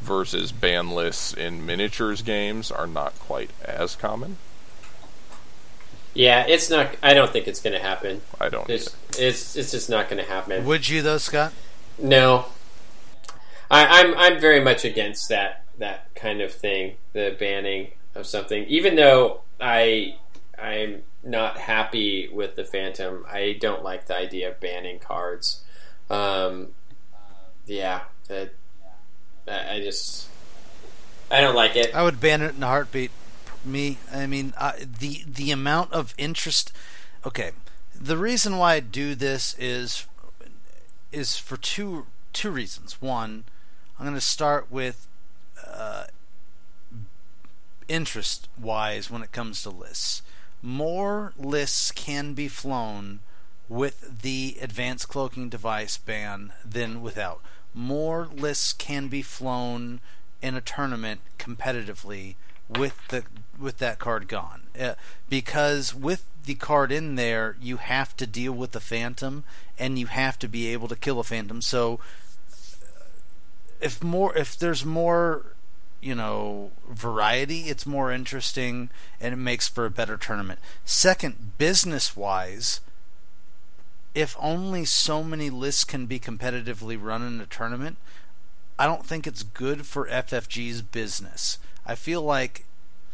[0.02, 4.38] versus ban lists in miniatures games are not quite as common.
[6.14, 6.96] Yeah, it's not.
[7.04, 8.22] I don't think it's going to happen.
[8.40, 8.70] I don't.
[8.70, 10.66] It's it's, it's just not going to happen.
[10.66, 11.54] Would you though, Scott?
[11.98, 12.46] No,
[13.70, 18.66] I, I'm I'm very much against that that kind of thing, the banning of something.
[18.66, 20.16] Even though I
[20.58, 25.64] I'm not happy with the Phantom, I don't like the idea of banning cards.
[26.10, 26.70] Um,
[27.66, 28.52] yeah, that,
[29.48, 30.28] I just
[31.30, 31.94] I don't like it.
[31.94, 33.12] I would ban it in a heartbeat
[33.66, 33.98] me.
[34.14, 36.72] I mean, uh, the the amount of interest.
[37.26, 37.52] Okay,
[37.94, 40.06] the reason why I do this is
[41.12, 43.02] is for two two reasons.
[43.02, 43.46] One,
[43.98, 45.08] I'm going to start with
[45.66, 46.06] uh,
[47.88, 50.22] interest wise when it comes to lists.
[50.62, 53.20] More lists can be flown
[53.68, 57.42] with the advanced cloaking device ban than without.
[57.74, 60.02] More lists can be flown
[60.42, 62.36] in a tournament competitively
[62.70, 63.24] with the
[63.60, 64.64] with that card gone.
[64.80, 64.96] Uh,
[65.30, 69.44] because with the card in there, you have to deal with the phantom
[69.78, 71.62] and you have to be able to kill a phantom.
[71.62, 72.00] So
[72.52, 73.04] uh,
[73.82, 75.54] if more if there's more
[76.02, 78.90] you know variety it's more interesting
[79.20, 82.80] and it makes for a better tournament second business wise
[84.16, 87.98] if only so many lists can be competitively run in a tournament
[88.78, 92.66] i don't think it's good for ffg's business i feel like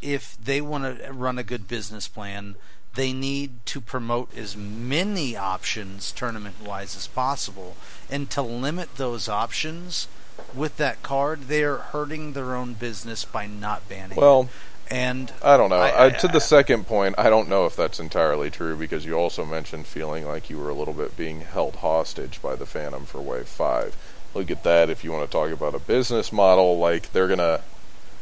[0.02, 2.56] if they want to run a good business plan,
[2.96, 7.76] they need to promote as many options tournament wise as possible.
[8.10, 10.08] And to limit those options
[10.54, 14.18] with that card, they are hurting their own business by not banning.
[14.18, 14.50] Well,
[14.90, 15.78] and I don't know.
[15.78, 19.16] I, I, to the second point, I don't know if that's entirely true because you
[19.16, 23.06] also mentioned feeling like you were a little bit being held hostage by the Phantom
[23.06, 23.96] for Wave Five.
[24.34, 24.90] Look at that.
[24.90, 27.62] If you want to talk about a business model, like they're gonna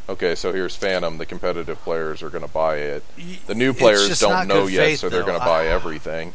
[0.09, 1.17] okay, so here's Phantom.
[1.17, 3.03] The competitive players are going to buy it.
[3.47, 6.33] The new players don't know yet, faith, so they're going to buy everything.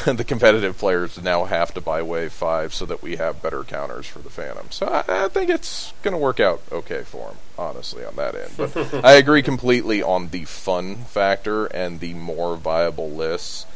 [0.06, 4.06] the competitive players now have to buy Wave 5 so that we have better counters
[4.06, 4.66] for the Phantom.
[4.70, 8.34] So I, I think it's going to work out okay for them, honestly, on that
[8.34, 8.50] end.
[8.56, 13.66] But I agree completely on the fun factor and the more viable lists.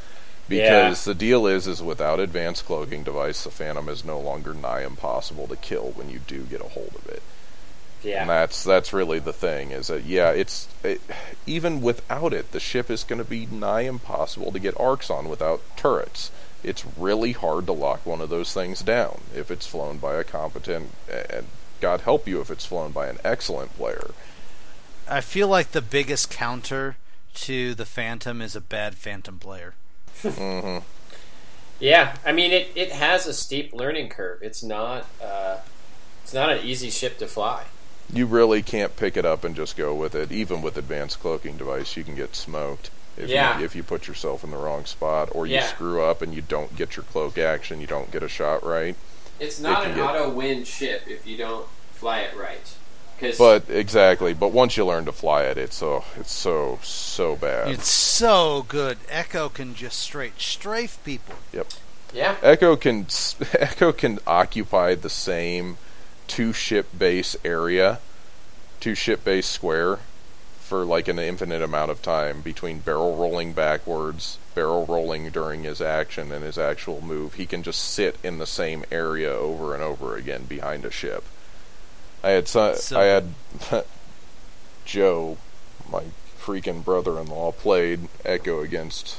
[0.48, 1.12] Because yeah.
[1.12, 5.46] the deal is, is without advanced cloaking device, the Phantom is no longer nigh impossible
[5.46, 7.22] to kill when you do get a hold of it.
[8.02, 8.22] Yeah.
[8.22, 11.00] And that's that's really the thing is that yeah, it's it,
[11.46, 15.28] even without it, the ship is going to be nigh impossible to get arcs on
[15.28, 16.30] without turrets.
[16.62, 20.24] It's really hard to lock one of those things down if it's flown by a
[20.24, 21.46] competent and
[21.80, 24.10] God help you if it's flown by an excellent player.
[25.08, 26.96] I feel like the biggest counter
[27.34, 29.74] to the Phantom is a bad Phantom player.
[30.22, 30.84] mm-hmm.
[31.80, 34.40] Yeah, I mean it, it has a steep learning curve.
[34.42, 35.58] It's not uh,
[36.22, 37.64] it's not an easy ship to fly
[38.12, 40.32] you really can't pick it up and just go with it.
[40.32, 43.58] Even with advanced cloaking device, you can get smoked if yeah.
[43.58, 45.66] you if you put yourself in the wrong spot or you yeah.
[45.66, 48.96] screw up and you don't get your cloak action, you don't get a shot right.
[49.40, 50.04] It's not it an get...
[50.04, 52.74] auto win ship if you don't fly it right.
[53.20, 57.34] Cause but exactly, but once you learn to fly it, it's so it's so so
[57.34, 57.68] bad.
[57.68, 58.98] It's so good.
[59.08, 61.34] Echo can just straight strafe people.
[61.52, 61.66] Yep.
[62.14, 62.36] Yeah.
[62.40, 63.06] Echo can
[63.58, 65.78] Echo can occupy the same
[66.28, 67.98] two ship base area,
[68.78, 69.98] two ship base square
[70.60, 75.80] for like an infinite amount of time between barrel rolling backwards, barrel rolling during his
[75.80, 77.34] action and his actual move.
[77.34, 81.24] He can just sit in the same area over and over again behind a ship.
[82.22, 83.32] I had so, I had
[84.84, 85.38] Joe,
[85.90, 86.04] my
[86.38, 89.18] freaking brother-in-law, played Echo against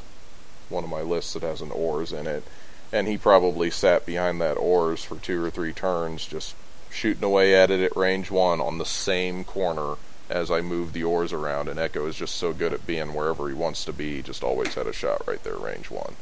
[0.70, 2.44] one of my lists that has an ORS in it,
[2.92, 6.54] and he probably sat behind that ORS for two or three turns, just
[6.90, 9.96] shooting away at it at range one on the same corner
[10.30, 13.48] as I move the ORS around, and Echo is just so good at being wherever
[13.48, 14.18] he wants to be.
[14.18, 16.16] He just always had a shot right there, range one.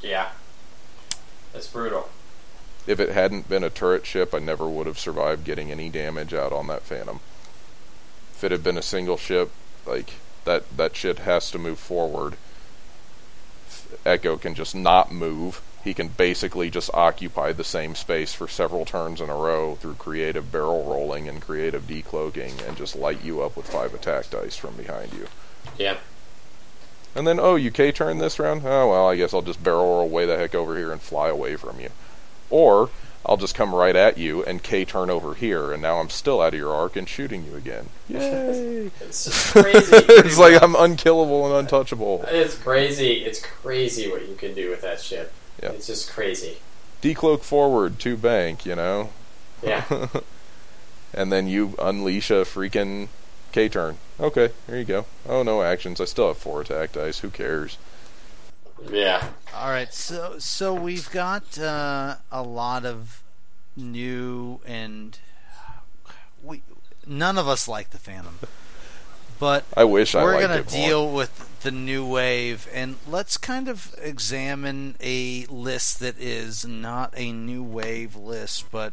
[0.00, 0.30] Yeah,
[1.52, 2.08] that's brutal.
[2.86, 6.34] if it hadn't been a turret ship, I never would have survived getting any damage
[6.34, 7.20] out on that Phantom.
[8.34, 9.50] If it had been a single ship,
[9.86, 12.34] like that that shit has to move forward.
[14.04, 15.60] Echo can just not move.
[15.84, 19.94] He can basically just occupy the same space for several turns in a row through
[19.94, 24.56] creative barrel rolling and creative decloaking and just light you up with five attack dice
[24.56, 25.26] from behind you.
[25.76, 25.96] Yeah.
[27.14, 28.62] And then, oh, you K turn this round?
[28.64, 31.28] Oh, well, I guess I'll just barrel roll way the heck over here and fly
[31.28, 31.90] away from you.
[32.48, 32.90] Or
[33.26, 36.40] I'll just come right at you and K turn over here, and now I'm still
[36.40, 37.88] out of your arc and shooting you again.
[38.08, 38.90] Yay!
[39.00, 39.96] It's just crazy.
[39.96, 42.24] it's like I'm unkillable and untouchable.
[42.28, 43.24] It's crazy.
[43.24, 45.32] It's crazy what you can do with that ship.
[45.62, 45.70] Yeah.
[45.70, 46.58] It's just crazy.
[47.00, 49.10] Decloak forward, to bank, you know?
[49.62, 49.84] Yeah.
[51.14, 53.08] and then you unleash a freaking
[53.52, 53.98] K turn.
[54.18, 55.06] Okay, here you go.
[55.28, 56.00] Oh, no actions.
[56.00, 57.20] I still have four attack dice.
[57.20, 57.76] Who cares?
[58.90, 59.28] yeah.
[59.54, 63.22] All right, so so we've got uh, a lot of
[63.76, 65.18] new and
[66.42, 66.62] we
[67.06, 68.38] none of us like the Phantom,
[69.42, 70.86] but I wish we're liked gonna it more.
[70.86, 77.12] deal with the new wave and let's kind of examine a list that is not
[77.16, 78.92] a new wave list, but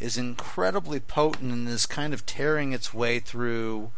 [0.00, 3.92] is incredibly potent and is kind of tearing its way through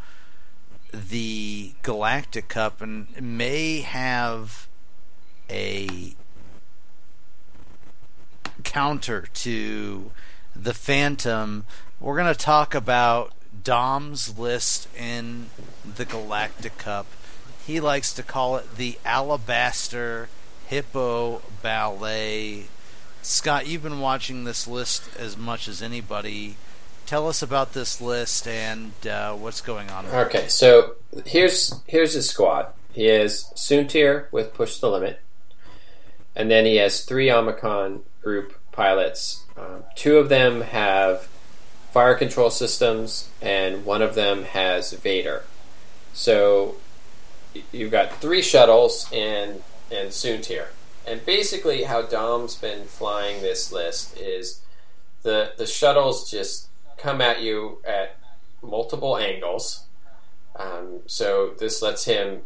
[0.92, 4.68] the Galactic Cup and may have
[5.48, 6.12] a
[8.64, 10.10] counter to
[10.54, 11.64] the Phantom.
[11.98, 13.32] We're going to talk about
[13.62, 15.46] Dom's list in
[15.84, 17.06] the Galactic Cup.
[17.66, 20.28] He likes to call it the Alabaster
[20.66, 22.66] Hippo Ballet.
[23.22, 26.56] Scott, you've been watching this list as much as anybody.
[27.06, 30.06] Tell us about this list and uh, what's going on.
[30.06, 30.94] Okay, so
[31.24, 32.72] here's here's his squad.
[32.92, 35.20] He has Soontir with Push the Limit,
[36.34, 39.44] and then he has three Omicron group pilots.
[39.56, 41.28] Um, two of them have
[41.96, 45.42] fire control systems, and one of them has Vader.
[46.12, 46.74] So
[47.72, 50.66] you've got three shuttles and and Soontir.
[51.06, 54.60] And basically, how Dom's been flying this list is
[55.22, 56.68] the the shuttles just
[56.98, 58.18] come at you at
[58.60, 59.86] multiple angles.
[60.54, 62.42] Um, so this lets him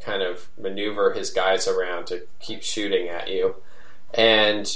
[0.00, 3.54] kind of maneuver his guys around to keep shooting at you,
[4.12, 4.66] and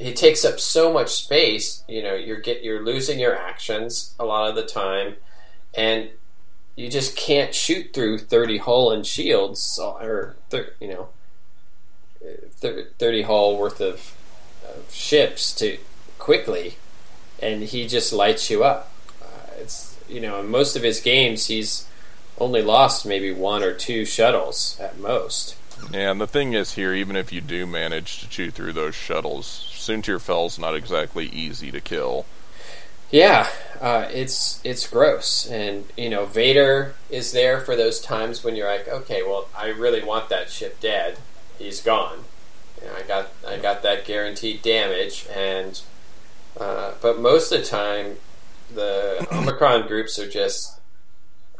[0.00, 1.84] he takes up so much space.
[1.86, 5.16] You know, you're get you're losing your actions a lot of the time,
[5.74, 6.08] and
[6.74, 11.08] you just can't shoot through thirty hull and shields or you know
[12.98, 14.14] thirty hull worth of,
[14.66, 15.78] of ships to
[16.18, 16.76] quickly,
[17.42, 18.90] and he just lights you up.
[19.22, 21.86] Uh, it's you know in most of his games he's
[22.38, 25.56] only lost maybe one or two shuttles at most.
[25.92, 28.94] Yeah, and the thing is here, even if you do manage to chew through those
[28.94, 32.26] shuttles, Soontir Fel's not exactly easy to kill.
[33.10, 33.48] Yeah,
[33.80, 38.70] uh, it's it's gross, and you know Vader is there for those times when you're
[38.70, 41.18] like, okay, well, I really want that ship dead.
[41.58, 42.18] He's gone.
[42.80, 45.80] You know, I got I got that guaranteed damage, and
[46.58, 48.18] uh, but most of the time,
[48.72, 50.78] the Omicron groups are just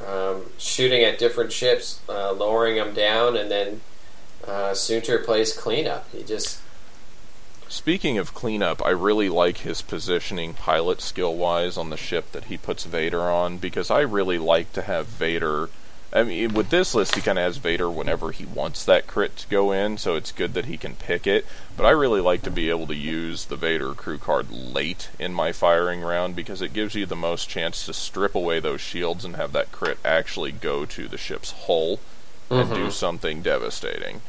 [0.07, 3.81] um, shooting at different ships, uh, lowering them down, and then
[4.47, 4.75] uh,
[5.25, 6.09] plays cleanup.
[6.13, 6.61] He just
[7.71, 12.47] Speaking of cleanup, I really like his positioning pilot skill wise on the ship that
[12.47, 15.71] he puts Vader on because I really like to have Vader.
[16.13, 19.37] I mean, with this list, he kind of has Vader whenever he wants that crit
[19.37, 21.47] to go in, so it's good that he can pick it.
[21.77, 25.33] But I really like to be able to use the Vader crew card late in
[25.33, 29.25] my firing round because it gives you the most chance to strip away those shields
[29.25, 32.01] and have that crit actually go to the ship's hull
[32.51, 32.91] and do mm-hmm.
[32.91, 34.23] something devastating.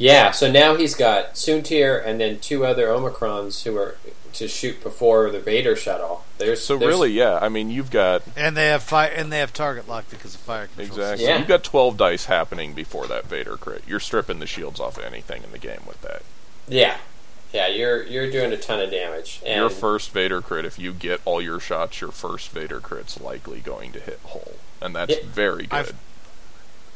[0.00, 3.96] Yeah, so now he's got Soontir and then two other Omicrons who are
[4.32, 6.24] to shoot before the Vader shuttle.
[6.38, 9.40] There's So there's- really, yeah, I mean, you've got And they have fire and they
[9.40, 10.86] have target lock because of fire control.
[10.86, 11.26] Exactly.
[11.26, 11.38] Yeah.
[11.38, 13.82] You've got 12 dice happening before that Vader crit.
[13.86, 16.22] You're stripping the shields off anything in the game with that.
[16.66, 16.96] yeah,
[17.52, 19.40] yeah, you're you're doing a ton of damage.
[19.44, 23.20] And your first Vader crit, if you get all your shots, your first Vader crit's
[23.20, 24.52] likely going to hit hull.
[24.80, 25.22] And that's Yeah.
[25.24, 25.72] very good.
[25.76, 25.92] I've-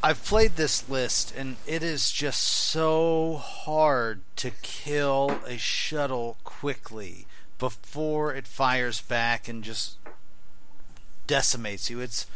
[0.04, 7.26] I've played this list, and it is just so hard to kill a shuttle quickly
[7.58, 9.96] before it fires back and just
[11.26, 12.00] decimates you.
[12.00, 12.26] It's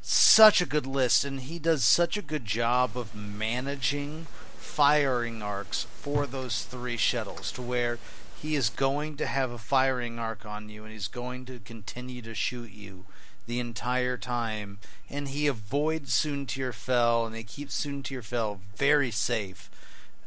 [0.00, 5.82] such a good list, and he does such a good job of managing firing arcs
[5.82, 7.98] for those three shuttles to where
[8.40, 12.22] he is going to have a firing arc on you and he's going to continue
[12.22, 13.04] to shoot you
[13.46, 14.78] the entire time
[15.08, 19.68] and he avoids Soontir Fel and he keeps Soontir Fel very safe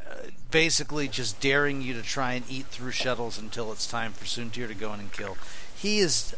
[0.05, 0.15] uh,
[0.51, 4.67] basically just daring you to try and eat through shuttles until it's time for Soontir
[4.67, 5.37] to go in and kill.
[5.75, 6.35] He is.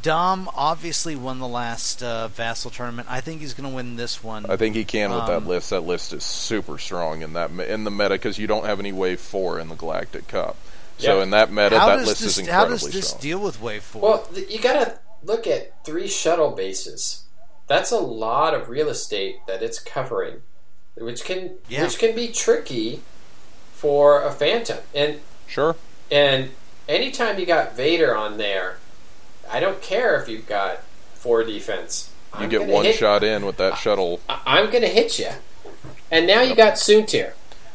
[0.00, 3.06] Dom obviously won the last uh, Vassal tournament.
[3.10, 4.46] I think he's going to win this one.
[4.50, 5.70] I think he can with that Um, list.
[5.70, 8.90] That list is super strong in that in the meta because you don't have any
[8.90, 10.56] wave four in the Galactic Cup.
[10.98, 11.22] So Yeah.
[11.24, 13.20] in that meta, how that does list this, is how incredibly does this strong.
[13.22, 14.02] deal with Wave Four?
[14.02, 17.22] Well, you gotta look at three shuttle bases.
[17.66, 20.42] That's a lot of real estate that it's covering,
[20.96, 21.84] which can Yeah.
[21.84, 23.02] which can be tricky
[23.74, 24.78] for a Phantom.
[24.94, 25.76] And Sure.
[26.10, 26.50] and
[26.88, 28.78] anytime you got Vader on there,
[29.48, 30.80] I don't care if you've got
[31.14, 32.08] four defense.
[32.34, 34.20] You I'm get one shot in with that shuttle.
[34.28, 35.30] I- I'm going to hit you.
[36.10, 37.32] And now you got Soontir.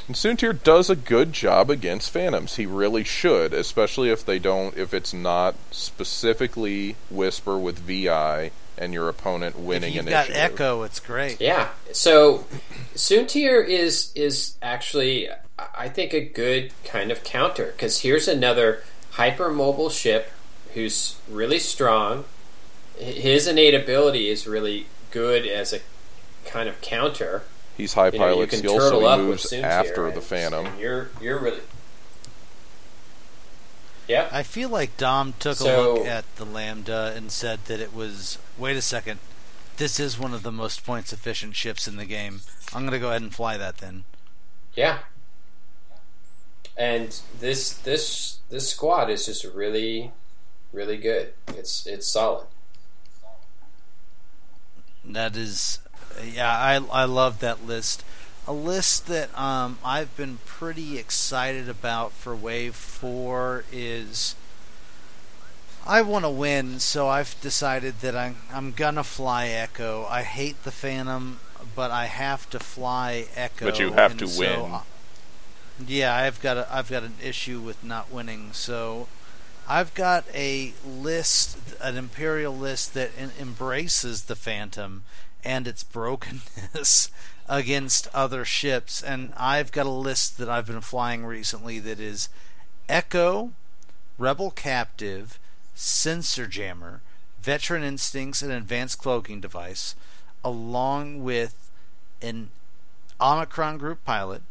[0.07, 2.55] And Soontir does a good job against Phantoms.
[2.55, 8.93] He really should, especially if they don't, if it's not specifically Whisper with VI and
[8.93, 10.35] your opponent winning if you've initiative.
[10.35, 11.41] got Echo, it's great.
[11.41, 11.69] Yeah.
[11.91, 12.45] So
[12.95, 15.35] Soontir is is actually I-
[15.75, 18.83] I think a good kind of counter because here's another
[19.13, 20.31] hypermobile ship
[20.73, 22.25] who's really strong.
[22.97, 25.79] His innate ability is really good as a
[26.45, 27.43] kind of counter.
[27.77, 30.65] He's high You know, pilot can skill, so he with moves after and- the Phantom.
[30.65, 31.61] and you're you're really
[34.07, 34.29] yeah.
[34.31, 38.37] I feel like Dom took a look at the Lambda and said that it was.
[38.57, 39.19] Wait a second.
[39.75, 42.39] This is one of the most points efficient ships in the game.
[42.73, 44.05] I'm going to go ahead and fly that then.
[44.75, 44.99] Yeah.
[46.77, 50.11] And this this this squad is just really
[50.71, 51.33] really good.
[51.49, 52.47] It's it's solid.
[55.03, 55.79] That is,
[56.23, 58.03] yeah, I I love that list.
[58.47, 64.35] A list that um, I've been pretty excited about for Wave Four is.
[65.85, 70.05] I want to win, so I've decided that I'm I'm gonna fly Echo.
[70.09, 71.39] I hate the Phantom,
[71.75, 73.65] but I have to fly Echo.
[73.65, 74.71] But you have to so win.
[74.73, 74.81] I-
[75.85, 79.07] yeah, I've got a I've got an issue with not winning, so
[79.67, 85.03] I've got a list, an imperial list that en- embraces the Phantom
[85.47, 87.09] and its brokenness
[87.49, 92.27] against other ships, and I've got a list that I've been flying recently that is
[92.89, 93.51] Echo,
[94.17, 95.39] Rebel Captive,
[95.73, 97.01] Sensor Jammer,
[97.41, 99.95] Veteran Instincts, and Advanced Cloaking Device,
[100.43, 101.71] along with
[102.21, 102.49] an
[103.21, 104.41] Omicron Group pilot,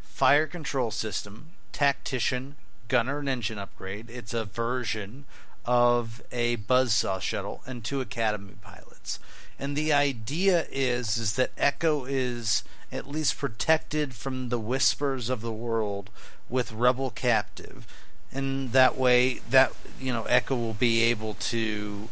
[0.00, 2.56] Fire Control System, Tactician,
[2.88, 4.08] Gunner and Engine Upgrade.
[4.08, 5.26] It's a version
[5.66, 9.18] of a Buzzsaw shuttle and two Academy pilots.
[9.58, 15.40] And the idea is is that Echo is at least protected from the whispers of
[15.40, 16.10] the world
[16.48, 17.86] with Rebel Captive.
[18.32, 22.08] And that way that you know, Echo will be able to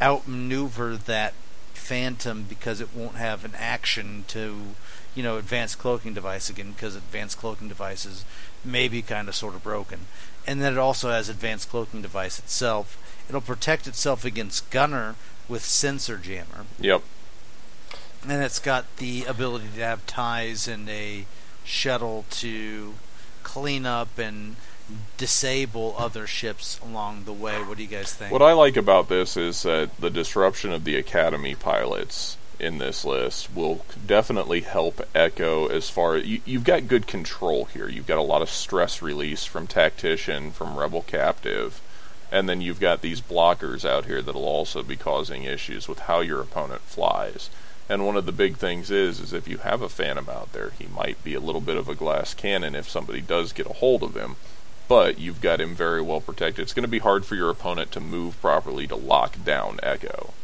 [0.00, 1.34] outmaneuver that
[1.72, 4.74] Phantom because it won't have an action to,
[5.14, 8.24] you know, advanced cloaking device again because advanced cloaking devices
[8.64, 10.00] may be kind of sort of broken.
[10.46, 12.98] And then it also has advanced cloaking device itself.
[13.28, 15.14] It'll protect itself against Gunner
[15.48, 17.02] with sensor jammer, Yep.
[18.28, 21.26] and it's got the ability to have ties and a
[21.64, 22.94] shuttle to
[23.42, 24.56] clean up and
[25.16, 27.62] disable other ships along the way.
[27.62, 28.32] What do you guys think?
[28.32, 33.04] What I like about this is that the disruption of the Academy pilots in this
[33.04, 37.88] list will definitely help Echo as far you, you've got good control here.
[37.88, 41.80] You've got a lot of stress release from Tactician, from Rebel Captive,
[42.32, 46.18] and then you've got these blockers out here that'll also be causing issues with how
[46.18, 47.48] your opponent flies.
[47.88, 50.72] And one of the big things is is if you have a Phantom out there,
[50.78, 53.74] he might be a little bit of a glass cannon if somebody does get a
[53.74, 54.36] hold of him
[54.92, 56.62] but you've got him very well protected.
[56.62, 60.34] It's going to be hard for your opponent to move properly to lock down Echo.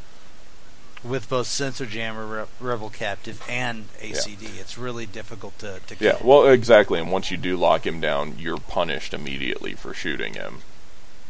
[1.05, 4.59] with both sensor jammer, Re- rebel captive, and ACD.
[4.59, 6.99] It's really difficult to, to Yeah, well, exactly.
[6.99, 10.63] And once you do lock him down, you're punished immediately for shooting him.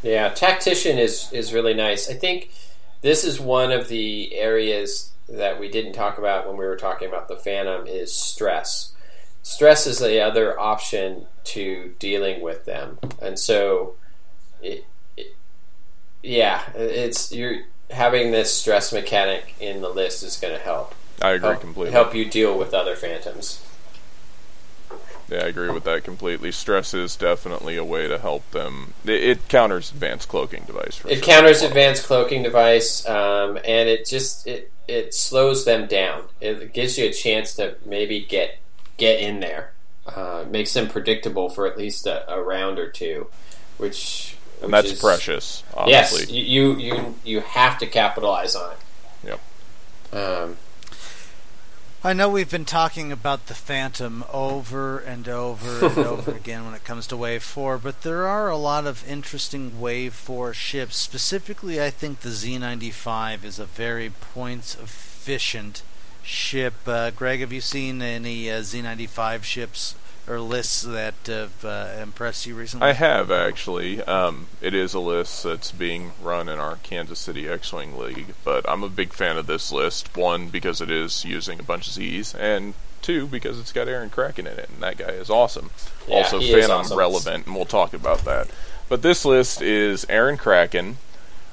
[0.02, 2.08] Yeah, tactician is is really nice.
[2.08, 2.50] I think
[3.02, 7.08] this is one of the areas that we didn't talk about when we were talking
[7.08, 8.92] about the Phantom is stress.
[9.42, 13.94] Stress is the other option to dealing with them, and so,
[14.62, 14.84] it,
[15.16, 15.34] it,
[16.22, 21.30] yeah, it's you're having this stress mechanic in the list is going to help I
[21.30, 21.92] agree help, completely.
[21.92, 23.64] help you deal with other Phantoms.
[25.28, 26.50] Yeah, I agree with that completely.
[26.52, 28.94] Stress is definitely a way to help them.
[29.04, 30.96] It, it counters advanced cloaking device.
[30.96, 31.24] For It sure.
[31.24, 36.22] counters advanced cloaking device, um, and it just it it slows them down.
[36.40, 38.58] It gives you a chance to maybe get
[38.96, 39.72] get in there.
[40.06, 43.26] Uh, makes them predictable for at least a, a round or two,
[43.76, 45.62] which and that's is- precious.
[45.74, 48.78] Honestly, Yes, you, you you you have to capitalize on it.
[49.26, 49.40] Yep.
[50.22, 50.56] Um,
[52.04, 56.74] I know we've been talking about the Phantom over and over and over again when
[56.74, 60.96] it comes to Wave 4, but there are a lot of interesting Wave 4 ships.
[60.96, 65.82] Specifically, I think the Z95 is a very points efficient
[66.22, 66.74] ship.
[66.86, 69.96] Uh, Greg, have you seen any uh, Z95 ships
[70.28, 72.86] or lists that have uh, impressed you recently?
[72.86, 74.02] I have actually.
[74.02, 78.68] Um, it is a list that's being run in our Kansas City X-wing league, but
[78.68, 80.16] I'm a big fan of this list.
[80.16, 84.10] One because it is using a bunch of Z's, and two because it's got Airen
[84.10, 85.70] Cracken in it, and that guy is awesome.
[86.06, 86.98] Yeah, also, he is Phantom awesome.
[86.98, 88.48] relevant, and we'll talk about that.
[88.88, 90.96] But this list is Airen Cracken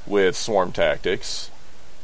[0.05, 1.49] with Swarm Tactics.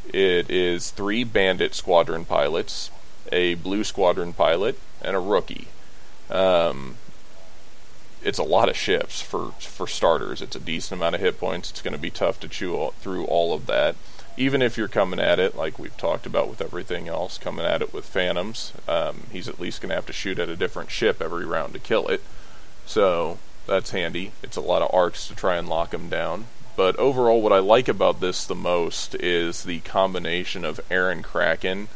[0.08, 2.92] It is three Bandit Squadron pilots,
[3.32, 5.68] a Blue Squadron pilot, and a rookie.
[6.32, 6.98] Um,
[8.24, 10.42] it's a lot of ships for for starters.
[10.42, 11.72] It's a decent amount of hit points.
[11.72, 13.96] It's going to be tough to chew all, through all of that.
[14.38, 17.82] Even if you're coming at it like we've talked about with everything else, coming at
[17.82, 20.90] it with Phantoms, um, he's at least going to have to shoot at a different
[20.90, 22.24] ship every round to kill it.
[22.86, 24.32] So that's handy.
[24.42, 26.46] It's a lot of arcs to try and lock him down.
[26.78, 31.90] But overall, what I like about this the most is the combination of Airen Cracken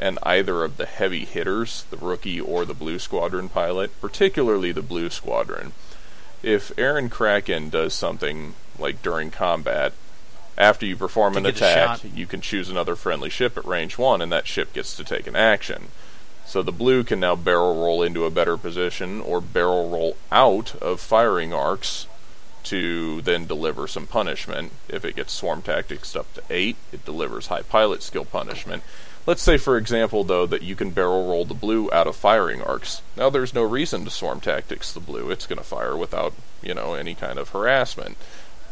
[0.00, 4.82] and either of the heavy hitters, the rookie or the Blue Squadron pilot, particularly the
[4.82, 5.72] Blue Squadron.
[6.42, 9.92] If Airen Cracken does something like during combat,
[10.56, 14.32] after you perform an attack, you can choose another friendly ship at range 1, and
[14.32, 15.88] that ship gets to take an action.
[16.46, 20.74] So the blue can now barrel roll into a better position or barrel roll out
[20.76, 22.06] of firing arcs
[22.64, 24.72] to then deliver some punishment.
[24.88, 28.82] If it gets swarm tactics up to 8, it delivers high pilot skill punishment.
[29.26, 32.62] Let's say, for example, though, that you can barrel roll the blue out of firing
[32.62, 33.02] arcs.
[33.16, 35.30] Now, there's no reason to swarm tactics the blue.
[35.30, 38.16] It's going to fire without, you know, any kind of harassment.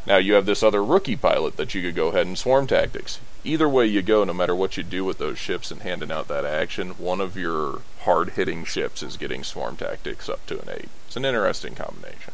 [0.09, 3.21] Now you have this other rookie pilot that you could go ahead and swarm tactics.
[3.45, 6.29] Either way you go, no matter what you do with those ships and handing out
[6.29, 10.69] that action, one of your hard hitting ships is getting swarm tactics up to an
[10.71, 10.89] 8.
[11.07, 12.33] It's an interesting combination.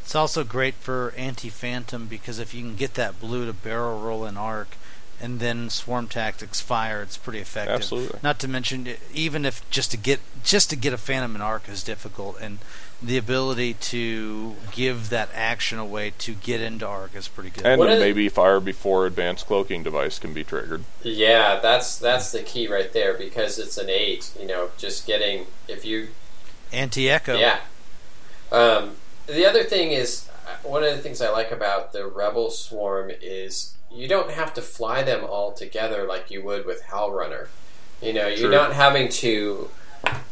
[0.00, 4.24] It's also great for anti-phantom because if you can get that blue to barrel roll
[4.24, 4.76] an arc
[5.20, 7.74] and then swarm tactics fire, it's pretty effective.
[7.74, 8.18] Absolutely.
[8.22, 11.68] Not to mention, even if just to get just to get a phantom in arc
[11.68, 12.58] is difficult, and
[13.02, 17.64] the ability to give that action away to get into arc is pretty good.
[17.66, 20.84] And What is- maybe fire before advanced cloaking device can be triggered.
[21.02, 24.30] Yeah, that's that's the key right there because it's an eight.
[24.40, 26.08] You know, just getting if you
[26.72, 27.36] Anti-echo.
[27.36, 27.60] yeah.
[28.52, 28.96] Um,
[29.26, 33.10] the other thing is uh, one of the things I like about the Rebel Swarm
[33.22, 37.48] is you don't have to fly them all together like you would with Howlrunner.
[38.00, 39.68] You know, you're not having to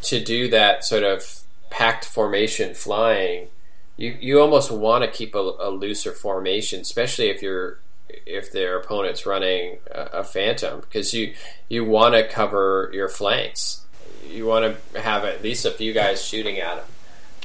[0.02, 1.40] to do that sort of
[1.70, 3.48] packed formation flying.
[3.96, 7.78] You you almost want to keep a, a looser formation, especially if you're
[8.08, 11.34] if their opponent's running a, a phantom, because you
[11.68, 13.82] you want to cover your flanks.
[14.26, 16.86] You want to have at least a few guys shooting at them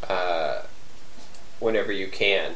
[0.10, 0.62] uh,
[1.60, 2.54] whenever you can.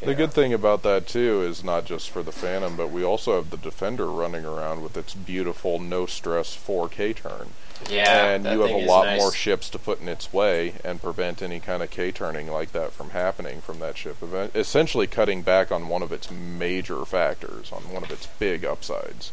[0.00, 3.02] You The good thing about that too is not just for the Phantom, but we
[3.04, 7.48] also have the Defender running around with its beautiful no stress 4K turn.
[7.88, 9.20] yeah, and that you have thing a lot nice.
[9.20, 12.72] more ships to put in its way and prevent any kind of K turning like
[12.72, 14.22] that from happening from that ship.
[14.22, 18.64] Event- Essentially, cutting back on one of its major factors, on one of its big
[18.64, 19.30] upsides.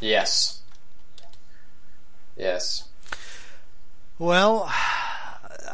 [0.00, 0.60] Yes.
[2.36, 2.84] Yes.
[4.18, 4.72] Well,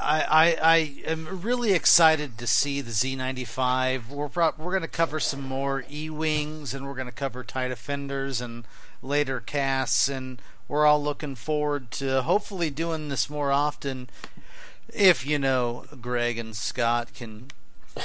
[0.01, 0.76] I, I I
[1.07, 4.09] am really excited to see the Z95.
[4.09, 7.68] We're pro- we're going to cover some more E-wings, and we're going to cover tie
[7.68, 8.64] defenders and
[9.03, 14.09] later casts, and we're all looking forward to hopefully doing this more often.
[14.92, 17.48] If you know Greg and Scott can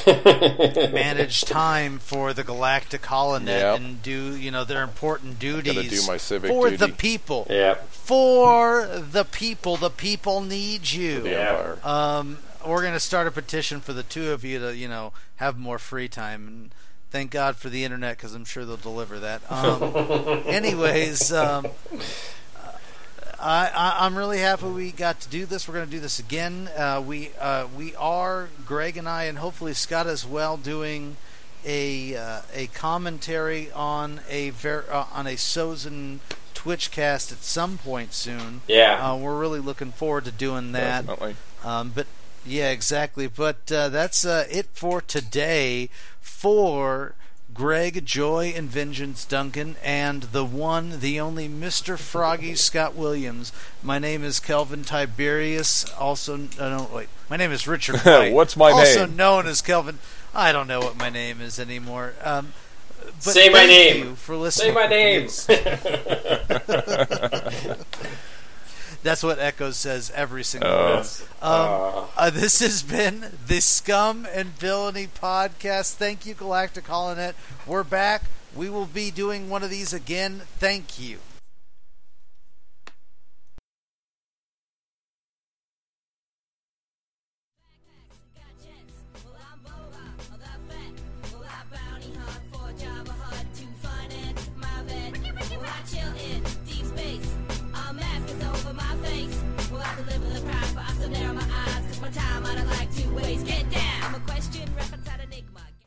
[0.06, 3.80] manage time for the Galactic Holonet Yep.
[3.80, 7.76] and do you know their important duties do my civic for duty the people Yeah.
[7.89, 9.78] for the people.
[9.78, 11.26] The people need you.
[11.28, 11.76] Yeah.
[11.84, 15.14] Um, we're going to start a petition for the two of you to, you know,
[15.36, 16.48] have more free time.
[16.48, 16.76] And
[17.12, 19.41] thank God for the internet because I'm sure they'll deliver that.
[19.52, 21.68] Um, anyways, um,
[23.40, 25.68] I, I, I'm really happy we got to do this.
[25.68, 26.70] We're going to do this again.
[26.76, 31.18] Uh, we uh, we are Greg and I, and hopefully Scott as well, doing
[31.66, 36.20] a uh, a commentary on a ver- uh, on a Sozin
[36.54, 38.62] Twitch cast at some point soon.
[38.68, 39.12] Yeah.
[39.12, 41.06] Uh, we're really looking forward to doing that.
[41.06, 41.36] Definitely.
[41.64, 42.08] Um, but
[42.46, 43.28] yeah, exactly.
[43.28, 45.90] But uh, that's uh, it for today
[46.22, 47.16] for
[47.56, 51.97] Greg, Joy, and Vengeance Duncan, and the one, the only Mr.
[51.97, 53.53] Froggy Scott Williams.
[53.82, 55.89] My name is Kelvin Tiberius.
[55.93, 57.08] Also, uh, no, wait.
[57.30, 58.34] My name is Richard White.
[58.34, 58.99] What's my also name?
[58.99, 59.99] Also known as Kelvin.
[60.34, 62.14] I don't know what my name is anymore.
[62.22, 62.51] Um,
[63.24, 64.06] but Say my thank name.
[64.06, 65.30] you for Say my name.
[69.06, 71.03] That's what Echo says every single Oh.
[71.03, 71.03] time.
[71.43, 75.93] Um, uh, this has been the Scum and Villainy podcast.
[75.93, 77.36] Thank you, Galactic Holonet.
[77.68, 78.24] We're back.
[78.56, 80.41] We will be doing one of these again.
[80.60, 81.20] Thank you.